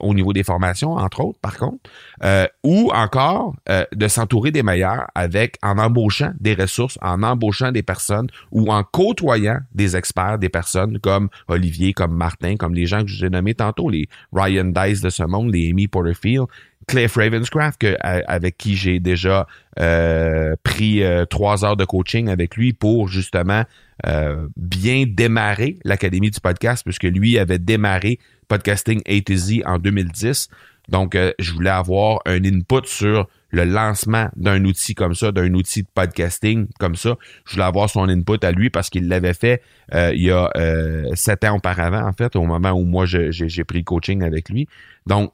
au 0.00 0.14
niveau 0.14 0.32
des 0.32 0.42
formations, 0.42 0.92
entre 0.92 1.20
autres, 1.20 1.38
par 1.40 1.56
contre, 1.56 1.78
euh, 2.24 2.46
ou 2.62 2.90
encore 2.92 3.54
euh, 3.68 3.84
de 3.94 4.08
s'entourer 4.08 4.50
des 4.50 4.62
meilleurs 4.62 5.06
avec 5.14 5.56
en 5.62 5.78
embauchant 5.78 6.32
des 6.40 6.54
ressources, 6.54 6.98
en 7.02 7.22
embauchant 7.22 7.72
des 7.72 7.82
personnes 7.82 8.28
ou 8.50 8.72
en 8.72 8.82
côtoyant 8.82 9.60
des 9.74 9.96
experts, 9.96 10.38
des 10.38 10.48
personnes 10.48 10.98
comme 10.98 11.28
Olivier, 11.46 11.92
comme 11.92 12.14
Martin, 12.14 12.56
comme 12.56 12.74
les 12.74 12.86
gens 12.86 13.02
que 13.02 13.08
j'ai 13.08 13.30
nommés 13.30 13.54
tantôt, 13.54 13.88
les 13.88 14.08
Ryan 14.32 14.64
Dice 14.64 15.00
de 15.00 15.10
ce 15.10 15.22
monde, 15.22 15.52
les 15.52 15.70
Amy 15.70 15.88
Porterfield, 15.88 16.46
Cliff 16.88 17.14
Ravenscraft, 17.16 17.80
que, 17.80 17.96
avec 18.02 18.56
qui 18.56 18.74
j'ai 18.74 18.98
déjà 18.98 19.46
euh, 19.78 20.56
pris 20.64 21.02
trois 21.30 21.64
heures 21.64 21.76
de 21.76 21.84
coaching 21.84 22.28
avec 22.28 22.56
lui 22.56 22.72
pour 22.72 23.08
justement 23.08 23.64
euh, 24.06 24.46
bien 24.56 25.04
démarrer 25.06 25.78
l'Académie 25.84 26.30
du 26.30 26.40
podcast, 26.40 26.82
puisque 26.84 27.04
lui 27.04 27.38
avait 27.38 27.58
démarré 27.58 28.18
Podcasting 28.48 29.02
A 29.06 29.20
to 29.20 29.34
Z 29.36 29.62
en 29.66 29.78
2010. 29.78 30.48
Donc, 30.88 31.14
euh, 31.14 31.32
je 31.38 31.52
voulais 31.52 31.70
avoir 31.70 32.20
un 32.24 32.42
input 32.44 32.86
sur 32.86 33.28
le 33.50 33.64
lancement 33.64 34.28
d'un 34.36 34.64
outil 34.64 34.94
comme 34.94 35.14
ça, 35.14 35.32
d'un 35.32 35.52
outil 35.54 35.82
de 35.82 35.88
podcasting 35.94 36.66
comme 36.78 36.96
ça. 36.96 37.16
Je 37.46 37.54
voulais 37.54 37.64
avoir 37.64 37.90
son 37.90 38.08
input 38.08 38.38
à 38.42 38.52
lui 38.52 38.70
parce 38.70 38.88
qu'il 38.90 39.08
l'avait 39.08 39.34
fait 39.34 39.62
euh, 39.94 40.12
il 40.14 40.22
y 40.22 40.30
a 40.30 40.50
euh, 40.56 41.04
sept 41.14 41.44
ans 41.44 41.56
auparavant, 41.56 42.06
en 42.06 42.12
fait, 42.12 42.36
au 42.36 42.44
moment 42.44 42.72
où 42.72 42.84
moi 42.84 43.04
j'ai 43.06 43.64
pris 43.64 43.84
coaching 43.84 44.22
avec 44.22 44.48
lui. 44.48 44.66
Donc, 45.06 45.32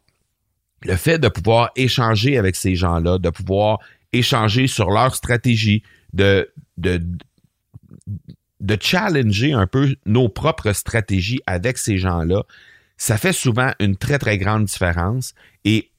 le 0.85 0.97
fait 0.97 1.19
de 1.19 1.29
pouvoir 1.29 1.71
échanger 1.77 2.39
avec 2.39 2.57
ces 2.57 2.75
gens-là, 2.77 3.19
de 3.19 3.31
pouvoir 3.31 3.79
échanger 4.13 4.67
sur 4.67 4.91
leur 4.91 5.15
stratégie, 5.15 5.83
de, 6.13 6.51
de, 6.77 7.03
de 8.61 8.79
challenger 8.81 9.53
un 9.53 9.67
peu 9.67 9.97
nos 10.07 10.29
propres 10.29 10.73
stratégies 10.73 11.41
avec 11.47 11.79
ces 11.79 11.99
gens-là, 11.99 12.45
ça 12.97 13.19
fait 13.19 13.33
souvent 13.33 13.73
une 13.81 13.97
très, 13.97 14.19
très 14.19 14.39
grande 14.39 14.65
différence. 14.65 15.35
Et 15.65 15.91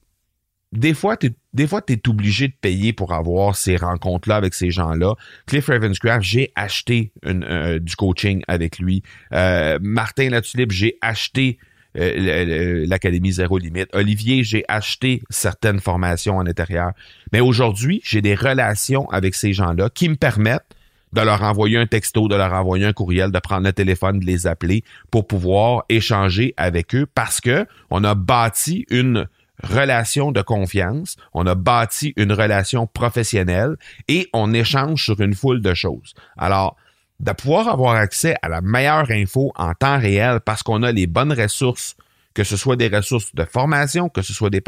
des 0.72 0.94
fois, 0.94 1.16
tu 1.16 1.34
es 1.56 2.08
obligé 2.08 2.48
de 2.48 2.54
payer 2.60 2.92
pour 2.92 3.12
avoir 3.12 3.56
ces 3.56 3.76
rencontres-là 3.76 4.36
avec 4.36 4.54
ces 4.54 4.70
gens-là. 4.70 5.14
Cliff 5.46 5.66
Ravenscraft, 5.68 6.22
j'ai 6.22 6.52
acheté 6.54 7.12
euh, 7.24 7.78
du 7.78 7.96
coaching 7.96 8.42
avec 8.48 8.78
lui. 8.78 9.02
Euh, 9.32 9.78
Martin 9.80 10.30
Latulippe, 10.30 10.72
j'ai 10.72 10.98
acheté 11.00 11.58
euh, 11.96 12.86
l'Académie 12.86 13.32
Zéro 13.32 13.58
Limite. 13.58 13.88
Olivier, 13.92 14.44
j'ai 14.44 14.64
acheté 14.68 15.22
certaines 15.30 15.80
formations 15.80 16.36
en 16.36 16.46
intérieur. 16.46 16.92
Mais 17.32 17.40
aujourd'hui, 17.40 18.00
j'ai 18.04 18.22
des 18.22 18.34
relations 18.34 19.08
avec 19.10 19.34
ces 19.34 19.52
gens-là 19.52 19.88
qui 19.90 20.08
me 20.08 20.16
permettent 20.16 20.76
de 21.12 21.20
leur 21.20 21.42
envoyer 21.42 21.78
un 21.78 21.86
texto, 21.86 22.28
de 22.28 22.34
leur 22.34 22.52
envoyer 22.52 22.84
un 22.84 22.92
courriel, 22.92 23.30
de 23.30 23.38
prendre 23.38 23.64
le 23.66 23.72
téléphone, 23.72 24.20
de 24.20 24.26
les 24.26 24.46
appeler 24.46 24.84
pour 25.10 25.26
pouvoir 25.26 25.84
échanger 25.88 26.52
avec 26.56 26.94
eux 26.94 27.06
parce 27.14 27.40
que 27.40 27.66
on 27.90 28.04
a 28.04 28.14
bâti 28.14 28.84
une 28.90 29.26
relation 29.62 30.32
de 30.32 30.42
confiance, 30.42 31.16
on 31.32 31.46
a 31.46 31.54
bâti 31.54 32.12
une 32.16 32.32
relation 32.32 32.86
professionnelle 32.86 33.76
et 34.08 34.28
on 34.32 34.52
échange 34.52 35.04
sur 35.04 35.20
une 35.20 35.34
foule 35.34 35.62
de 35.62 35.72
choses. 35.72 36.14
Alors, 36.36 36.76
de 37.20 37.32
pouvoir 37.32 37.68
avoir 37.68 37.94
accès 37.94 38.36
à 38.42 38.48
la 38.48 38.60
meilleure 38.60 39.10
info 39.10 39.52
en 39.56 39.74
temps 39.74 39.98
réel 39.98 40.40
parce 40.44 40.62
qu'on 40.62 40.82
a 40.82 40.92
les 40.92 41.06
bonnes 41.06 41.32
ressources, 41.32 41.96
que 42.34 42.44
ce 42.44 42.56
soit 42.56 42.76
des 42.76 42.88
ressources 42.88 43.34
de 43.34 43.44
formation, 43.44 44.08
que 44.08 44.22
ce 44.22 44.32
soit 44.32 44.50
des, 44.50 44.62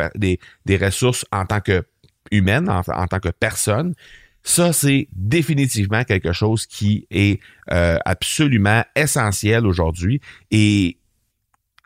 des, 0.65 0.77
ressources 0.77 1.27
en 1.31 1.45
tant 1.45 1.61
que 1.61 1.85
humaine, 2.31 2.69
en, 2.69 3.07
tant 3.07 3.21
que 3.21 3.29
personne, 3.29 3.95
ça, 4.43 4.73
c'est 4.73 5.09
définitivement 5.13 6.05
quelque 6.05 6.33
chose 6.33 6.67
qui 6.67 7.07
est 7.11 7.41
euh, 7.71 7.99
absolument 8.05 8.83
essentiel 8.97 9.67
aujourd'hui. 9.67 10.23
Et 10.51 10.97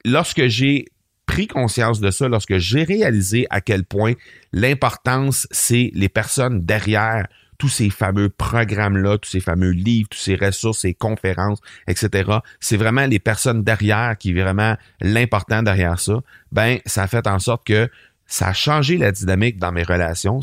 lorsque 0.05 0.47
j'ai 0.47 0.87
pris 1.27 1.49
conscience 1.49 2.01
de 2.01 2.11
ça, 2.11 2.29
lorsque 2.29 2.59
j'ai 2.59 2.85
réalisé 2.85 3.47
à 3.51 3.61
quel 3.61 3.85
point 3.85 4.13
l'importance, 4.53 5.49
c'est 5.51 5.91
les 5.95 6.09
personnes 6.09 6.65
derrière 6.65 7.27
tous 7.63 7.69
ces 7.69 7.91
fameux 7.91 8.29
programmes-là, 8.29 9.19
tous 9.19 9.31
ces 9.31 9.39
fameux 9.39 9.71
livres, 9.71 10.09
tous 10.09 10.19
ces 10.19 10.35
ressources, 10.35 10.81
ces 10.81 10.95
conférences, 10.95 11.61
etc. 11.87 12.39
C'est 12.59 12.77
vraiment 12.77 13.07
les 13.07 13.21
personnes 13.21 13.63
derrière 13.63 14.19
qui 14.19 14.31
est 14.31 14.43
vraiment 14.43 14.77
l'important 15.01 15.63
derrière 15.63 16.01
ça. 16.01 16.15
Ben, 16.51 16.81
ça 16.87 17.05
a 17.05 17.07
fait 17.07 17.25
en 17.29 17.39
sorte 17.39 17.65
que 17.65 17.89
ça 18.27 18.49
a 18.49 18.53
changé 18.53 18.99
la 18.99 19.13
dynamique 19.13 19.59
dans 19.59 19.71
mes 19.71 19.85
relations. 19.85 20.41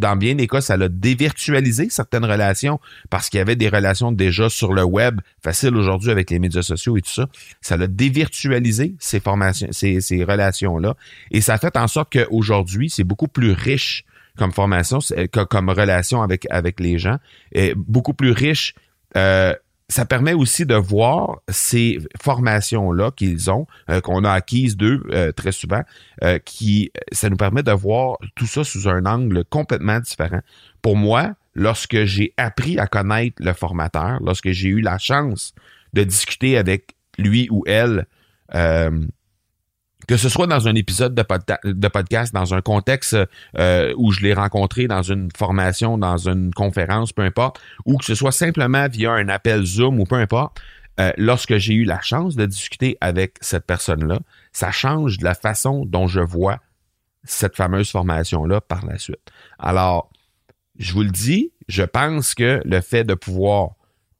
Dans 0.00 0.16
bien 0.16 0.34
des 0.34 0.48
cas, 0.48 0.60
ça 0.60 0.74
a 0.74 0.88
dévirtualisé 0.88 1.88
certaines 1.88 2.24
relations 2.24 2.80
parce 3.10 3.30
qu'il 3.30 3.38
y 3.38 3.40
avait 3.40 3.54
des 3.54 3.68
relations 3.68 4.10
déjà 4.10 4.50
sur 4.50 4.72
le 4.72 4.82
web, 4.82 5.20
facile 5.44 5.76
aujourd'hui 5.76 6.10
avec 6.10 6.30
les 6.30 6.40
médias 6.40 6.62
sociaux 6.62 6.96
et 6.96 7.00
tout 7.00 7.12
ça. 7.12 7.28
Ça 7.60 7.76
l'a 7.76 7.86
dévirtualisé 7.86 8.96
ces 8.98 9.20
formations, 9.20 9.68
ces, 9.70 10.00
ces 10.00 10.24
relations-là. 10.24 10.96
Et 11.30 11.40
ça 11.40 11.54
a 11.54 11.58
fait 11.58 11.76
en 11.76 11.86
sorte 11.86 12.12
qu'aujourd'hui, 12.12 12.90
c'est 12.90 13.04
beaucoup 13.04 13.28
plus 13.28 13.52
riche 13.52 14.04
comme 14.36 14.52
formation, 14.52 14.98
comme 15.32 15.68
relation 15.68 16.22
avec, 16.22 16.46
avec 16.50 16.80
les 16.80 16.98
gens, 16.98 17.18
et 17.52 17.74
beaucoup 17.76 18.14
plus 18.14 18.30
riche 18.30 18.74
euh, 19.16 19.54
ça 19.88 20.04
permet 20.04 20.32
aussi 20.32 20.66
de 20.66 20.74
voir 20.74 21.38
ces 21.48 21.98
formations-là 22.20 23.12
qu'ils 23.12 23.50
ont, 23.50 23.66
euh, 23.88 24.00
qu'on 24.00 24.24
a 24.24 24.32
acquises 24.32 24.76
d'eux 24.76 25.02
euh, 25.10 25.30
très 25.32 25.52
souvent, 25.52 25.82
euh, 26.24 26.38
qui 26.44 26.90
ça 27.12 27.30
nous 27.30 27.36
permet 27.36 27.62
de 27.62 27.70
voir 27.70 28.16
tout 28.34 28.46
ça 28.46 28.64
sous 28.64 28.88
un 28.88 29.06
angle 29.06 29.44
complètement 29.44 30.00
différent. 30.00 30.40
Pour 30.82 30.96
moi, 30.96 31.34
lorsque 31.54 32.04
j'ai 32.04 32.34
appris 32.36 32.78
à 32.78 32.86
connaître 32.86 33.36
le 33.38 33.52
formateur, 33.52 34.18
lorsque 34.20 34.50
j'ai 34.50 34.68
eu 34.68 34.80
la 34.80 34.98
chance 34.98 35.54
de 35.92 36.02
discuter 36.02 36.58
avec 36.58 36.96
lui 37.18 37.48
ou 37.50 37.62
elle 37.66 38.06
que 40.06 40.16
ce 40.16 40.28
soit 40.28 40.46
dans 40.46 40.68
un 40.68 40.74
épisode 40.74 41.14
de, 41.14 41.88
podcast, 41.88 42.32
dans 42.32 42.54
un 42.54 42.60
contexte 42.60 43.16
euh, 43.58 43.92
où 43.96 44.12
je 44.12 44.20
l'ai 44.20 44.34
rencontré 44.34 44.86
dans 44.86 45.02
une 45.02 45.30
formation, 45.36 45.98
dans 45.98 46.28
une 46.28 46.52
conférence, 46.52 47.12
peu 47.12 47.22
importe, 47.22 47.60
ou 47.84 47.98
que 47.98 48.04
ce 48.04 48.14
soit 48.14 48.32
simplement 48.32 48.88
via 48.88 49.12
un 49.12 49.28
appel 49.28 49.64
Zoom 49.64 50.00
ou 50.00 50.04
peu 50.04 50.16
importe, 50.16 50.60
euh, 50.98 51.12
lorsque 51.16 51.56
j'ai 51.56 51.74
eu 51.74 51.84
la 51.84 52.00
chance 52.00 52.36
de 52.36 52.46
discuter 52.46 52.96
avec 53.00 53.36
cette 53.40 53.66
personne-là, 53.66 54.20
ça 54.52 54.70
change 54.70 55.18
de 55.18 55.24
la 55.24 55.34
façon 55.34 55.84
dont 55.84 56.06
je 56.06 56.20
vois 56.20 56.60
cette 57.24 57.56
fameuse 57.56 57.90
formation-là 57.90 58.60
par 58.60 58.86
la 58.86 58.98
suite. 58.98 59.30
Alors, 59.58 60.10
je 60.78 60.92
vous 60.92 61.02
le 61.02 61.10
dis, 61.10 61.52
je 61.68 61.82
pense 61.82 62.34
que 62.34 62.62
le 62.64 62.80
fait 62.80 63.04
de 63.04 63.14
pouvoir 63.14 63.70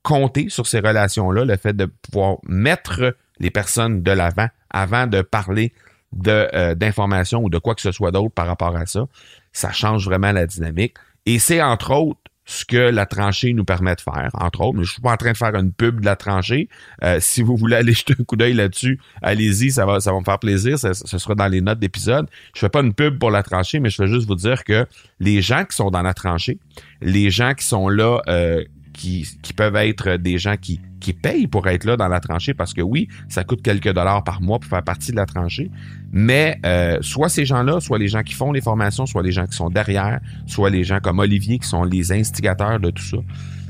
compter 0.03 0.49
sur 0.49 0.67
ces 0.67 0.79
relations-là, 0.79 1.45
le 1.45 1.57
fait 1.57 1.73
de 1.73 1.85
pouvoir 1.85 2.37
mettre 2.43 3.15
les 3.39 3.51
personnes 3.51 4.03
de 4.03 4.11
l'avant 4.11 4.47
avant 4.69 5.07
de 5.07 5.21
parler 5.21 5.73
de 6.13 6.47
euh, 6.53 6.75
d'informations 6.75 7.43
ou 7.43 7.49
de 7.49 7.57
quoi 7.57 7.75
que 7.75 7.81
ce 7.81 7.91
soit 7.91 8.11
d'autre 8.11 8.33
par 8.33 8.47
rapport 8.47 8.75
à 8.75 8.85
ça. 8.85 9.07
Ça 9.51 9.71
change 9.71 10.05
vraiment 10.05 10.31
la 10.31 10.45
dynamique. 10.45 10.95
Et 11.25 11.39
c'est 11.39 11.61
entre 11.61 11.91
autres 11.93 12.19
ce 12.47 12.63
que 12.63 12.77
la 12.77 13.05
tranchée 13.05 13.53
nous 13.53 13.65
permet 13.65 13.93
de 13.93 14.01
faire, 14.01 14.29
entre 14.33 14.61
autres. 14.61 14.77
Mais 14.77 14.85
je 14.85 14.93
suis 14.93 15.01
pas 15.01 15.11
en 15.11 15.17
train 15.17 15.33
de 15.33 15.37
faire 15.37 15.53
une 15.55 15.73
pub 15.73 15.99
de 15.99 16.05
la 16.05 16.15
tranchée. 16.15 16.69
Euh, 17.03 17.17
si 17.19 17.41
vous 17.41 17.57
voulez 17.57 17.75
aller 17.81 17.91
jeter 17.91 18.15
un 18.17 18.23
coup 18.23 18.37
d'œil 18.37 18.53
là-dessus, 18.53 18.99
allez-y, 19.21 19.71
ça 19.71 19.85
va, 19.85 19.99
ça 19.99 20.13
va 20.13 20.19
me 20.19 20.23
faire 20.23 20.39
plaisir. 20.39 20.79
Ce 20.79 20.93
sera 20.93 21.35
dans 21.35 21.47
les 21.47 21.59
notes 21.59 21.79
d'épisode. 21.79 22.27
Je 22.55 22.61
fais 22.61 22.69
pas 22.69 22.79
une 22.79 22.93
pub 22.93 23.19
pour 23.19 23.31
la 23.31 23.43
tranchée, 23.43 23.81
mais 23.81 23.89
je 23.89 24.01
vais 24.01 24.07
juste 24.07 24.27
vous 24.27 24.35
dire 24.35 24.63
que 24.63 24.87
les 25.19 25.41
gens 25.41 25.65
qui 25.65 25.75
sont 25.75 25.91
dans 25.91 26.01
la 26.01 26.13
tranchée, 26.13 26.57
les 27.01 27.29
gens 27.29 27.53
qui 27.53 27.65
sont 27.65 27.89
là, 27.89 28.21
euh, 28.29 28.63
qui, 28.97 29.53
peuvent 29.55 29.75
être 29.75 30.17
des 30.17 30.37
gens 30.37 30.55
qui 30.59 30.81
qui 30.99 31.13
payent 31.13 31.47
pour 31.47 31.67
être 31.67 31.85
là 31.85 31.95
dans 31.95 32.07
la 32.07 32.19
tranchée 32.19 32.55
parce 32.55 32.73
que 32.73 32.81
oui, 32.81 33.07
ça 33.29 33.43
coûte 33.43 33.61
quelques 33.61 33.93
dollars 33.93 34.23
par 34.23 34.41
mois 34.41 34.59
pour 34.59 34.67
faire 34.67 34.83
partie 34.83 35.11
de 35.11 35.15
la 35.15 35.27
tranchée. 35.27 35.69
Mais 36.11 36.59
euh, 36.65 36.97
soit 37.01 37.29
ces 37.29 37.45
gens-là, 37.45 37.79
soit 37.79 37.99
les 37.99 38.07
gens 38.07 38.23
qui 38.23 38.33
font 38.33 38.51
les 38.51 38.61
formations, 38.61 39.05
soit 39.05 39.21
les 39.21 39.31
gens 39.31 39.45
qui 39.45 39.55
sont 39.55 39.69
derrière, 39.69 40.19
soit 40.47 40.71
les 40.71 40.83
gens 40.83 40.99
comme 40.99 41.19
Olivier 41.19 41.59
qui 41.59 41.67
sont 41.67 41.83
les 41.83 42.11
instigateurs 42.11 42.79
de 42.79 42.89
tout 42.89 43.03
ça. 43.03 43.17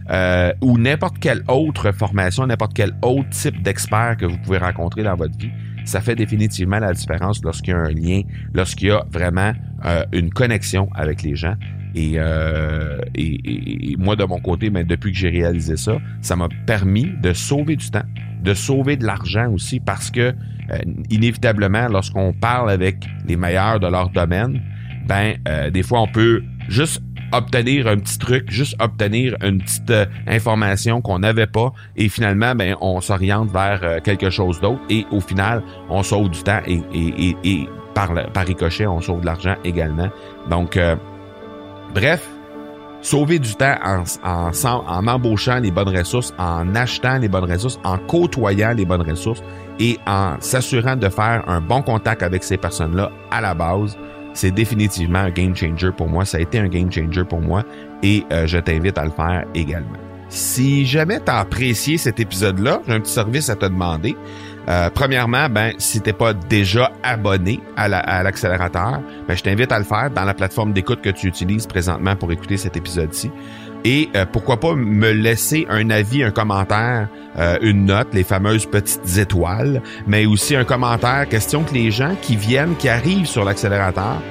Euh, 0.09 0.53
ou 0.61 0.77
n'importe 0.77 1.19
quelle 1.19 1.43
autre 1.49 1.91
formation, 1.91 2.47
n'importe 2.47 2.73
quel 2.73 2.93
autre 3.01 3.29
type 3.31 3.61
d'expert 3.61 4.15
que 4.17 4.25
vous 4.25 4.37
pouvez 4.37 4.57
rencontrer 4.57 5.03
dans 5.03 5.15
votre 5.15 5.37
vie, 5.37 5.51
ça 5.88 6.02
fait 6.02 6.15
définitivement 6.15 6.80
la 6.80 6.93
différence 6.93 7.43
lorsqu'il 7.43 7.71
y 7.71 7.73
a 7.73 7.80
un 7.80 7.91
lien, 7.91 8.21
lorsqu'il 8.54 8.89
y 8.89 8.91
a 8.91 9.06
vraiment 9.12 9.54
euh, 9.86 10.04
une 10.12 10.30
connexion 10.30 10.89
avec 10.93 11.23
les 11.23 11.36
gens. 11.36 11.56
Euh, 11.95 13.00
et, 13.15 13.95
moi, 13.97 14.15
de 14.15 14.23
mon 14.23 14.39
côté, 14.39 14.69
ben, 14.69 14.86
depuis 14.86 15.12
que 15.12 15.17
j'ai 15.17 15.30
réalisé 15.30 15.78
ça, 15.78 15.97
ça 16.21 16.36
m'a 16.36 16.47
permis 16.65 17.10
de 17.21 17.34
sauver 17.34 17.76
du 17.76 17.89
temps, 17.89 18.06
de 18.43 18.54
sauver 18.54 18.97
de 18.97 19.06
l'argent 19.06 19.52
aussi, 19.52 19.80
parce 19.80 20.12
que 20.12 20.34
euh, 20.69 20.78
inévitablement, 21.10 21.88
lorsqu'on 21.88 22.34
parle 22.34 22.69
avec 22.69 23.08
les 23.26 23.38
meilleurs 23.38 23.80
de 23.80 23.88
leur 23.88 24.10
domaine, 24.10 24.62
ben 25.08 25.36
des 25.71 25.84
fois, 25.84 26.02
on 26.02 26.08
peut 26.08 26.43
juste 26.67 27.02
obtenir 27.31 27.87
un 27.87 27.97
petit 27.97 28.17
truc, 28.17 28.49
juste 28.49 28.75
obtenir 28.79 29.35
une 29.43 29.61
petite 29.61 29.93
information 30.27 31.01
qu'on 31.01 31.19
n'avait 31.19 31.47
pas, 31.47 31.73
et 31.95 32.09
finalement, 32.09 32.55
ben 32.55 32.75
on 32.81 33.01
s'oriente 33.01 33.51
vers 33.51 34.01
quelque 34.03 34.29
chose 34.29 34.59
d'autre, 34.61 34.81
et 34.89 35.05
au 35.11 35.19
final, 35.19 35.63
on 35.89 36.03
sauve 36.03 36.29
du 36.29 36.43
temps 36.43 36.61
et, 36.65 36.81
et 37.43 37.69
par, 37.93 38.11
par 38.31 38.45
ricochet, 38.45 38.87
on 38.87 39.01
sauve 39.01 39.21
de 39.21 39.25
l'argent 39.25 39.55
également. 39.63 40.09
Donc 40.49 40.77
Bref, 41.93 42.27
sauver 43.01 43.39
du 43.39 43.55
temps 43.55 43.75
en, 43.83 44.51
en, 44.63 45.07
embauchant 45.07 45.59
les 45.59 45.71
bonnes 45.71 45.95
ressources, 45.95 46.33
en 46.37 46.75
achetant 46.75 47.17
les 47.17 47.27
bonnes 47.27 47.49
ressources, 47.49 47.79
en 47.83 47.97
côtoyant 47.97 48.73
les 48.73 48.85
bonnes 48.85 49.09
ressources 49.09 49.41
et 49.79 49.97
en 50.05 50.35
s'assurant 50.39 50.95
de 50.95 51.09
faire 51.09 51.43
un 51.47 51.61
bon 51.61 51.81
contact 51.81 52.23
avec 52.23 52.43
ces 52.43 52.57
personnes-là 52.57 53.11
à 53.31 53.41
la 53.41 53.53
base, 53.53 53.97
c'est 54.38 54.52
définitivement 54.52 55.19
un 55.19 55.32
game 55.32 55.56
changer 55.56 55.91
pour 55.91 56.08
moi. 56.08 56.23
Ça 56.23 56.38
a 56.38 56.41
été 56.41 56.60
un 56.60 56.67
game 56.67 56.91
changer 56.91 57.23
pour 57.23 57.41
moi 57.41 57.63
et 58.04 58.23
euh, 58.32 58.45
je 58.45 58.60
t'invite 58.60 58.97
à 58.97 59.06
le 59.06 59.10
faire 59.10 59.45
également. 59.56 59.97
Si 60.30 60.86
jamais 60.86 61.19
tu 61.23 61.32
as 61.32 61.39
apprécié 61.39 61.97
cet 61.97 62.19
épisode-là, 62.19 62.82
j'ai 62.86 62.93
un 62.93 63.00
petit 63.00 63.13
service 63.13 63.50
à 63.50 63.56
te 63.56 63.65
demander. 63.65 64.15
Euh, 64.69 64.89
premièrement, 64.93 65.47
ben, 65.50 65.73
si 65.80 66.02
t'es 66.02 66.13
pas 66.13 66.34
déjà 66.34 66.91
abonné 67.02 67.62
à 67.78 67.88
l'accélérateur, 67.88 69.02
ben, 69.28 69.36
je 69.36 69.41
t'invite 69.41 69.71
à 69.71 69.80
le 69.80 69.86
faire 69.86 70.12
dans 70.12 70.26
la 70.26 70.34
plateforme 70.34 70.73
d'écoute 70.73 71.02
que 71.02 71.10
tu 71.10 71.28
utilises 71.28 71.65
présentement 71.65 72.15
pour 72.15 72.32
écouter 72.32 72.58
cet 72.58 72.78
épisode-ci. 72.78 73.32
Et 73.89 74.10
euh, 74.17 74.26
pourquoi 74.30 74.60
pas 74.60 74.76
me 74.76 75.12
laisser 75.12 75.65
un 75.69 75.89
avis, 75.89 76.21
un 76.21 76.32
commentaire, 76.32 77.08
euh, 77.38 77.58
une 77.62 77.86
note, 77.86 78.10
les 78.12 78.26
fameuses 78.26 78.65
petites 78.65 79.17
étoiles, 79.17 79.82
mais 80.06 80.26
aussi 80.26 80.58
un 80.58 80.65
commentaire, 80.65 81.26
question 81.30 81.63
que 81.63 81.73
les 81.73 81.89
gens 81.89 82.13
qui 82.21 82.36
viennent, 82.36 82.76
qui 82.76 82.89
arrivent 82.89 83.28
sur 83.28 83.45
l'accélérateur, 83.45 84.21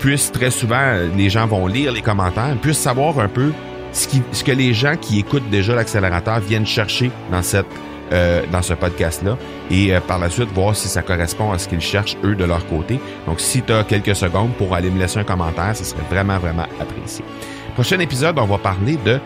puissent 0.00 0.30
très 0.32 0.50
souvent, 0.50 0.98
les 1.16 1.30
gens 1.30 1.46
vont 1.46 1.66
lire 1.66 1.92
les 1.92 2.02
commentaires, 2.02 2.54
puissent 2.60 2.76
savoir 2.76 3.18
un 3.18 3.28
peu 3.28 3.52
ce, 3.92 4.44
que 4.44 4.52
les 4.52 4.74
gens 4.74 4.96
qui 5.00 5.18
écoutent 5.18 5.48
déjà 5.48 5.74
l'accélérateur 5.74 6.40
viennent 6.40 6.66
chercher 6.66 7.10
dans 7.32 7.40
cette 7.40 7.64
euh, 8.12 8.42
ce 8.62 8.74
podcast-là 8.74 9.36
et 9.70 9.94
euh, 9.94 10.00
par 10.00 10.18
la 10.18 10.30
suite 10.30 10.48
voir 10.54 10.76
si 10.76 10.88
ça 10.88 11.02
correspond 11.02 11.50
à 11.52 11.58
ce 11.58 11.68
qu'ils 11.68 11.80
cherchent 11.80 12.16
eux 12.22 12.36
de 12.36 12.44
leur 12.44 12.64
côté. 12.66 13.00
Donc 13.26 13.40
si 13.40 13.62
tu 13.62 13.72
as 13.72 13.82
quelques 13.82 14.14
secondes 14.14 14.52
pour 14.58 14.74
aller 14.74 14.90
me 14.90 14.98
laisser 15.00 15.18
un 15.18 15.24
commentaire, 15.24 15.74
ce 15.74 15.84
serait 15.84 16.04
vraiment, 16.08 16.38
vraiment 16.38 16.66
apprécié. 16.80 17.24
Prochain 17.76 17.98
épisode, 17.98 18.38
on 18.38 18.46
va 18.46 18.56
parler 18.56 18.96
de 19.04 19.20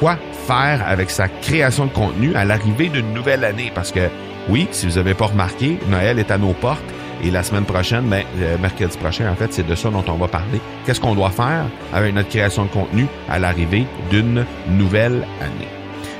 quoi 0.00 0.18
faire 0.48 0.82
avec 0.88 1.08
sa 1.08 1.28
création 1.28 1.86
de 1.86 1.92
contenu 1.92 2.34
à 2.34 2.44
l'arrivée 2.44 2.88
d'une 2.88 3.12
nouvelle 3.12 3.44
année. 3.44 3.70
Parce 3.72 3.92
que 3.92 4.08
oui, 4.48 4.66
si 4.72 4.88
vous 4.88 4.96
n'avez 4.96 5.14
pas 5.14 5.26
remarqué, 5.26 5.78
Noël 5.88 6.18
est 6.18 6.32
à 6.32 6.36
nos 6.36 6.52
portes. 6.52 6.82
Et 7.22 7.30
la 7.30 7.44
semaine 7.44 7.64
prochaine, 7.64 8.08
ben, 8.08 8.24
euh, 8.40 8.58
mercredi 8.58 8.98
prochain, 8.98 9.30
en 9.30 9.36
fait, 9.36 9.52
c'est 9.52 9.64
de 9.64 9.74
ça 9.76 9.88
dont 9.88 10.02
on 10.08 10.14
va 10.14 10.26
parler. 10.26 10.60
Qu'est-ce 10.84 11.00
qu'on 11.00 11.14
doit 11.14 11.30
faire 11.30 11.66
avec 11.94 12.12
notre 12.12 12.28
création 12.28 12.64
de 12.64 12.70
contenu 12.70 13.06
à 13.28 13.38
l'arrivée 13.38 13.86
d'une 14.10 14.44
nouvelle 14.68 15.24
année? 15.40 15.68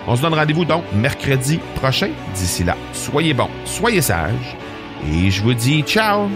On 0.07 0.15
se 0.15 0.23
donne 0.23 0.35
rendez-vous 0.35 0.65
donc 0.65 0.85
mercredi 0.95 1.59
prochain. 1.75 2.11
D'ici 2.33 2.63
là, 2.63 2.77
soyez 2.93 3.35
bons, 3.35 3.51
soyez 3.65 4.03
sages 4.03 4.57
et 5.13 5.33
je 5.33 5.43
vous 5.43 5.53
dis 5.53 5.83
ciao 5.83 6.29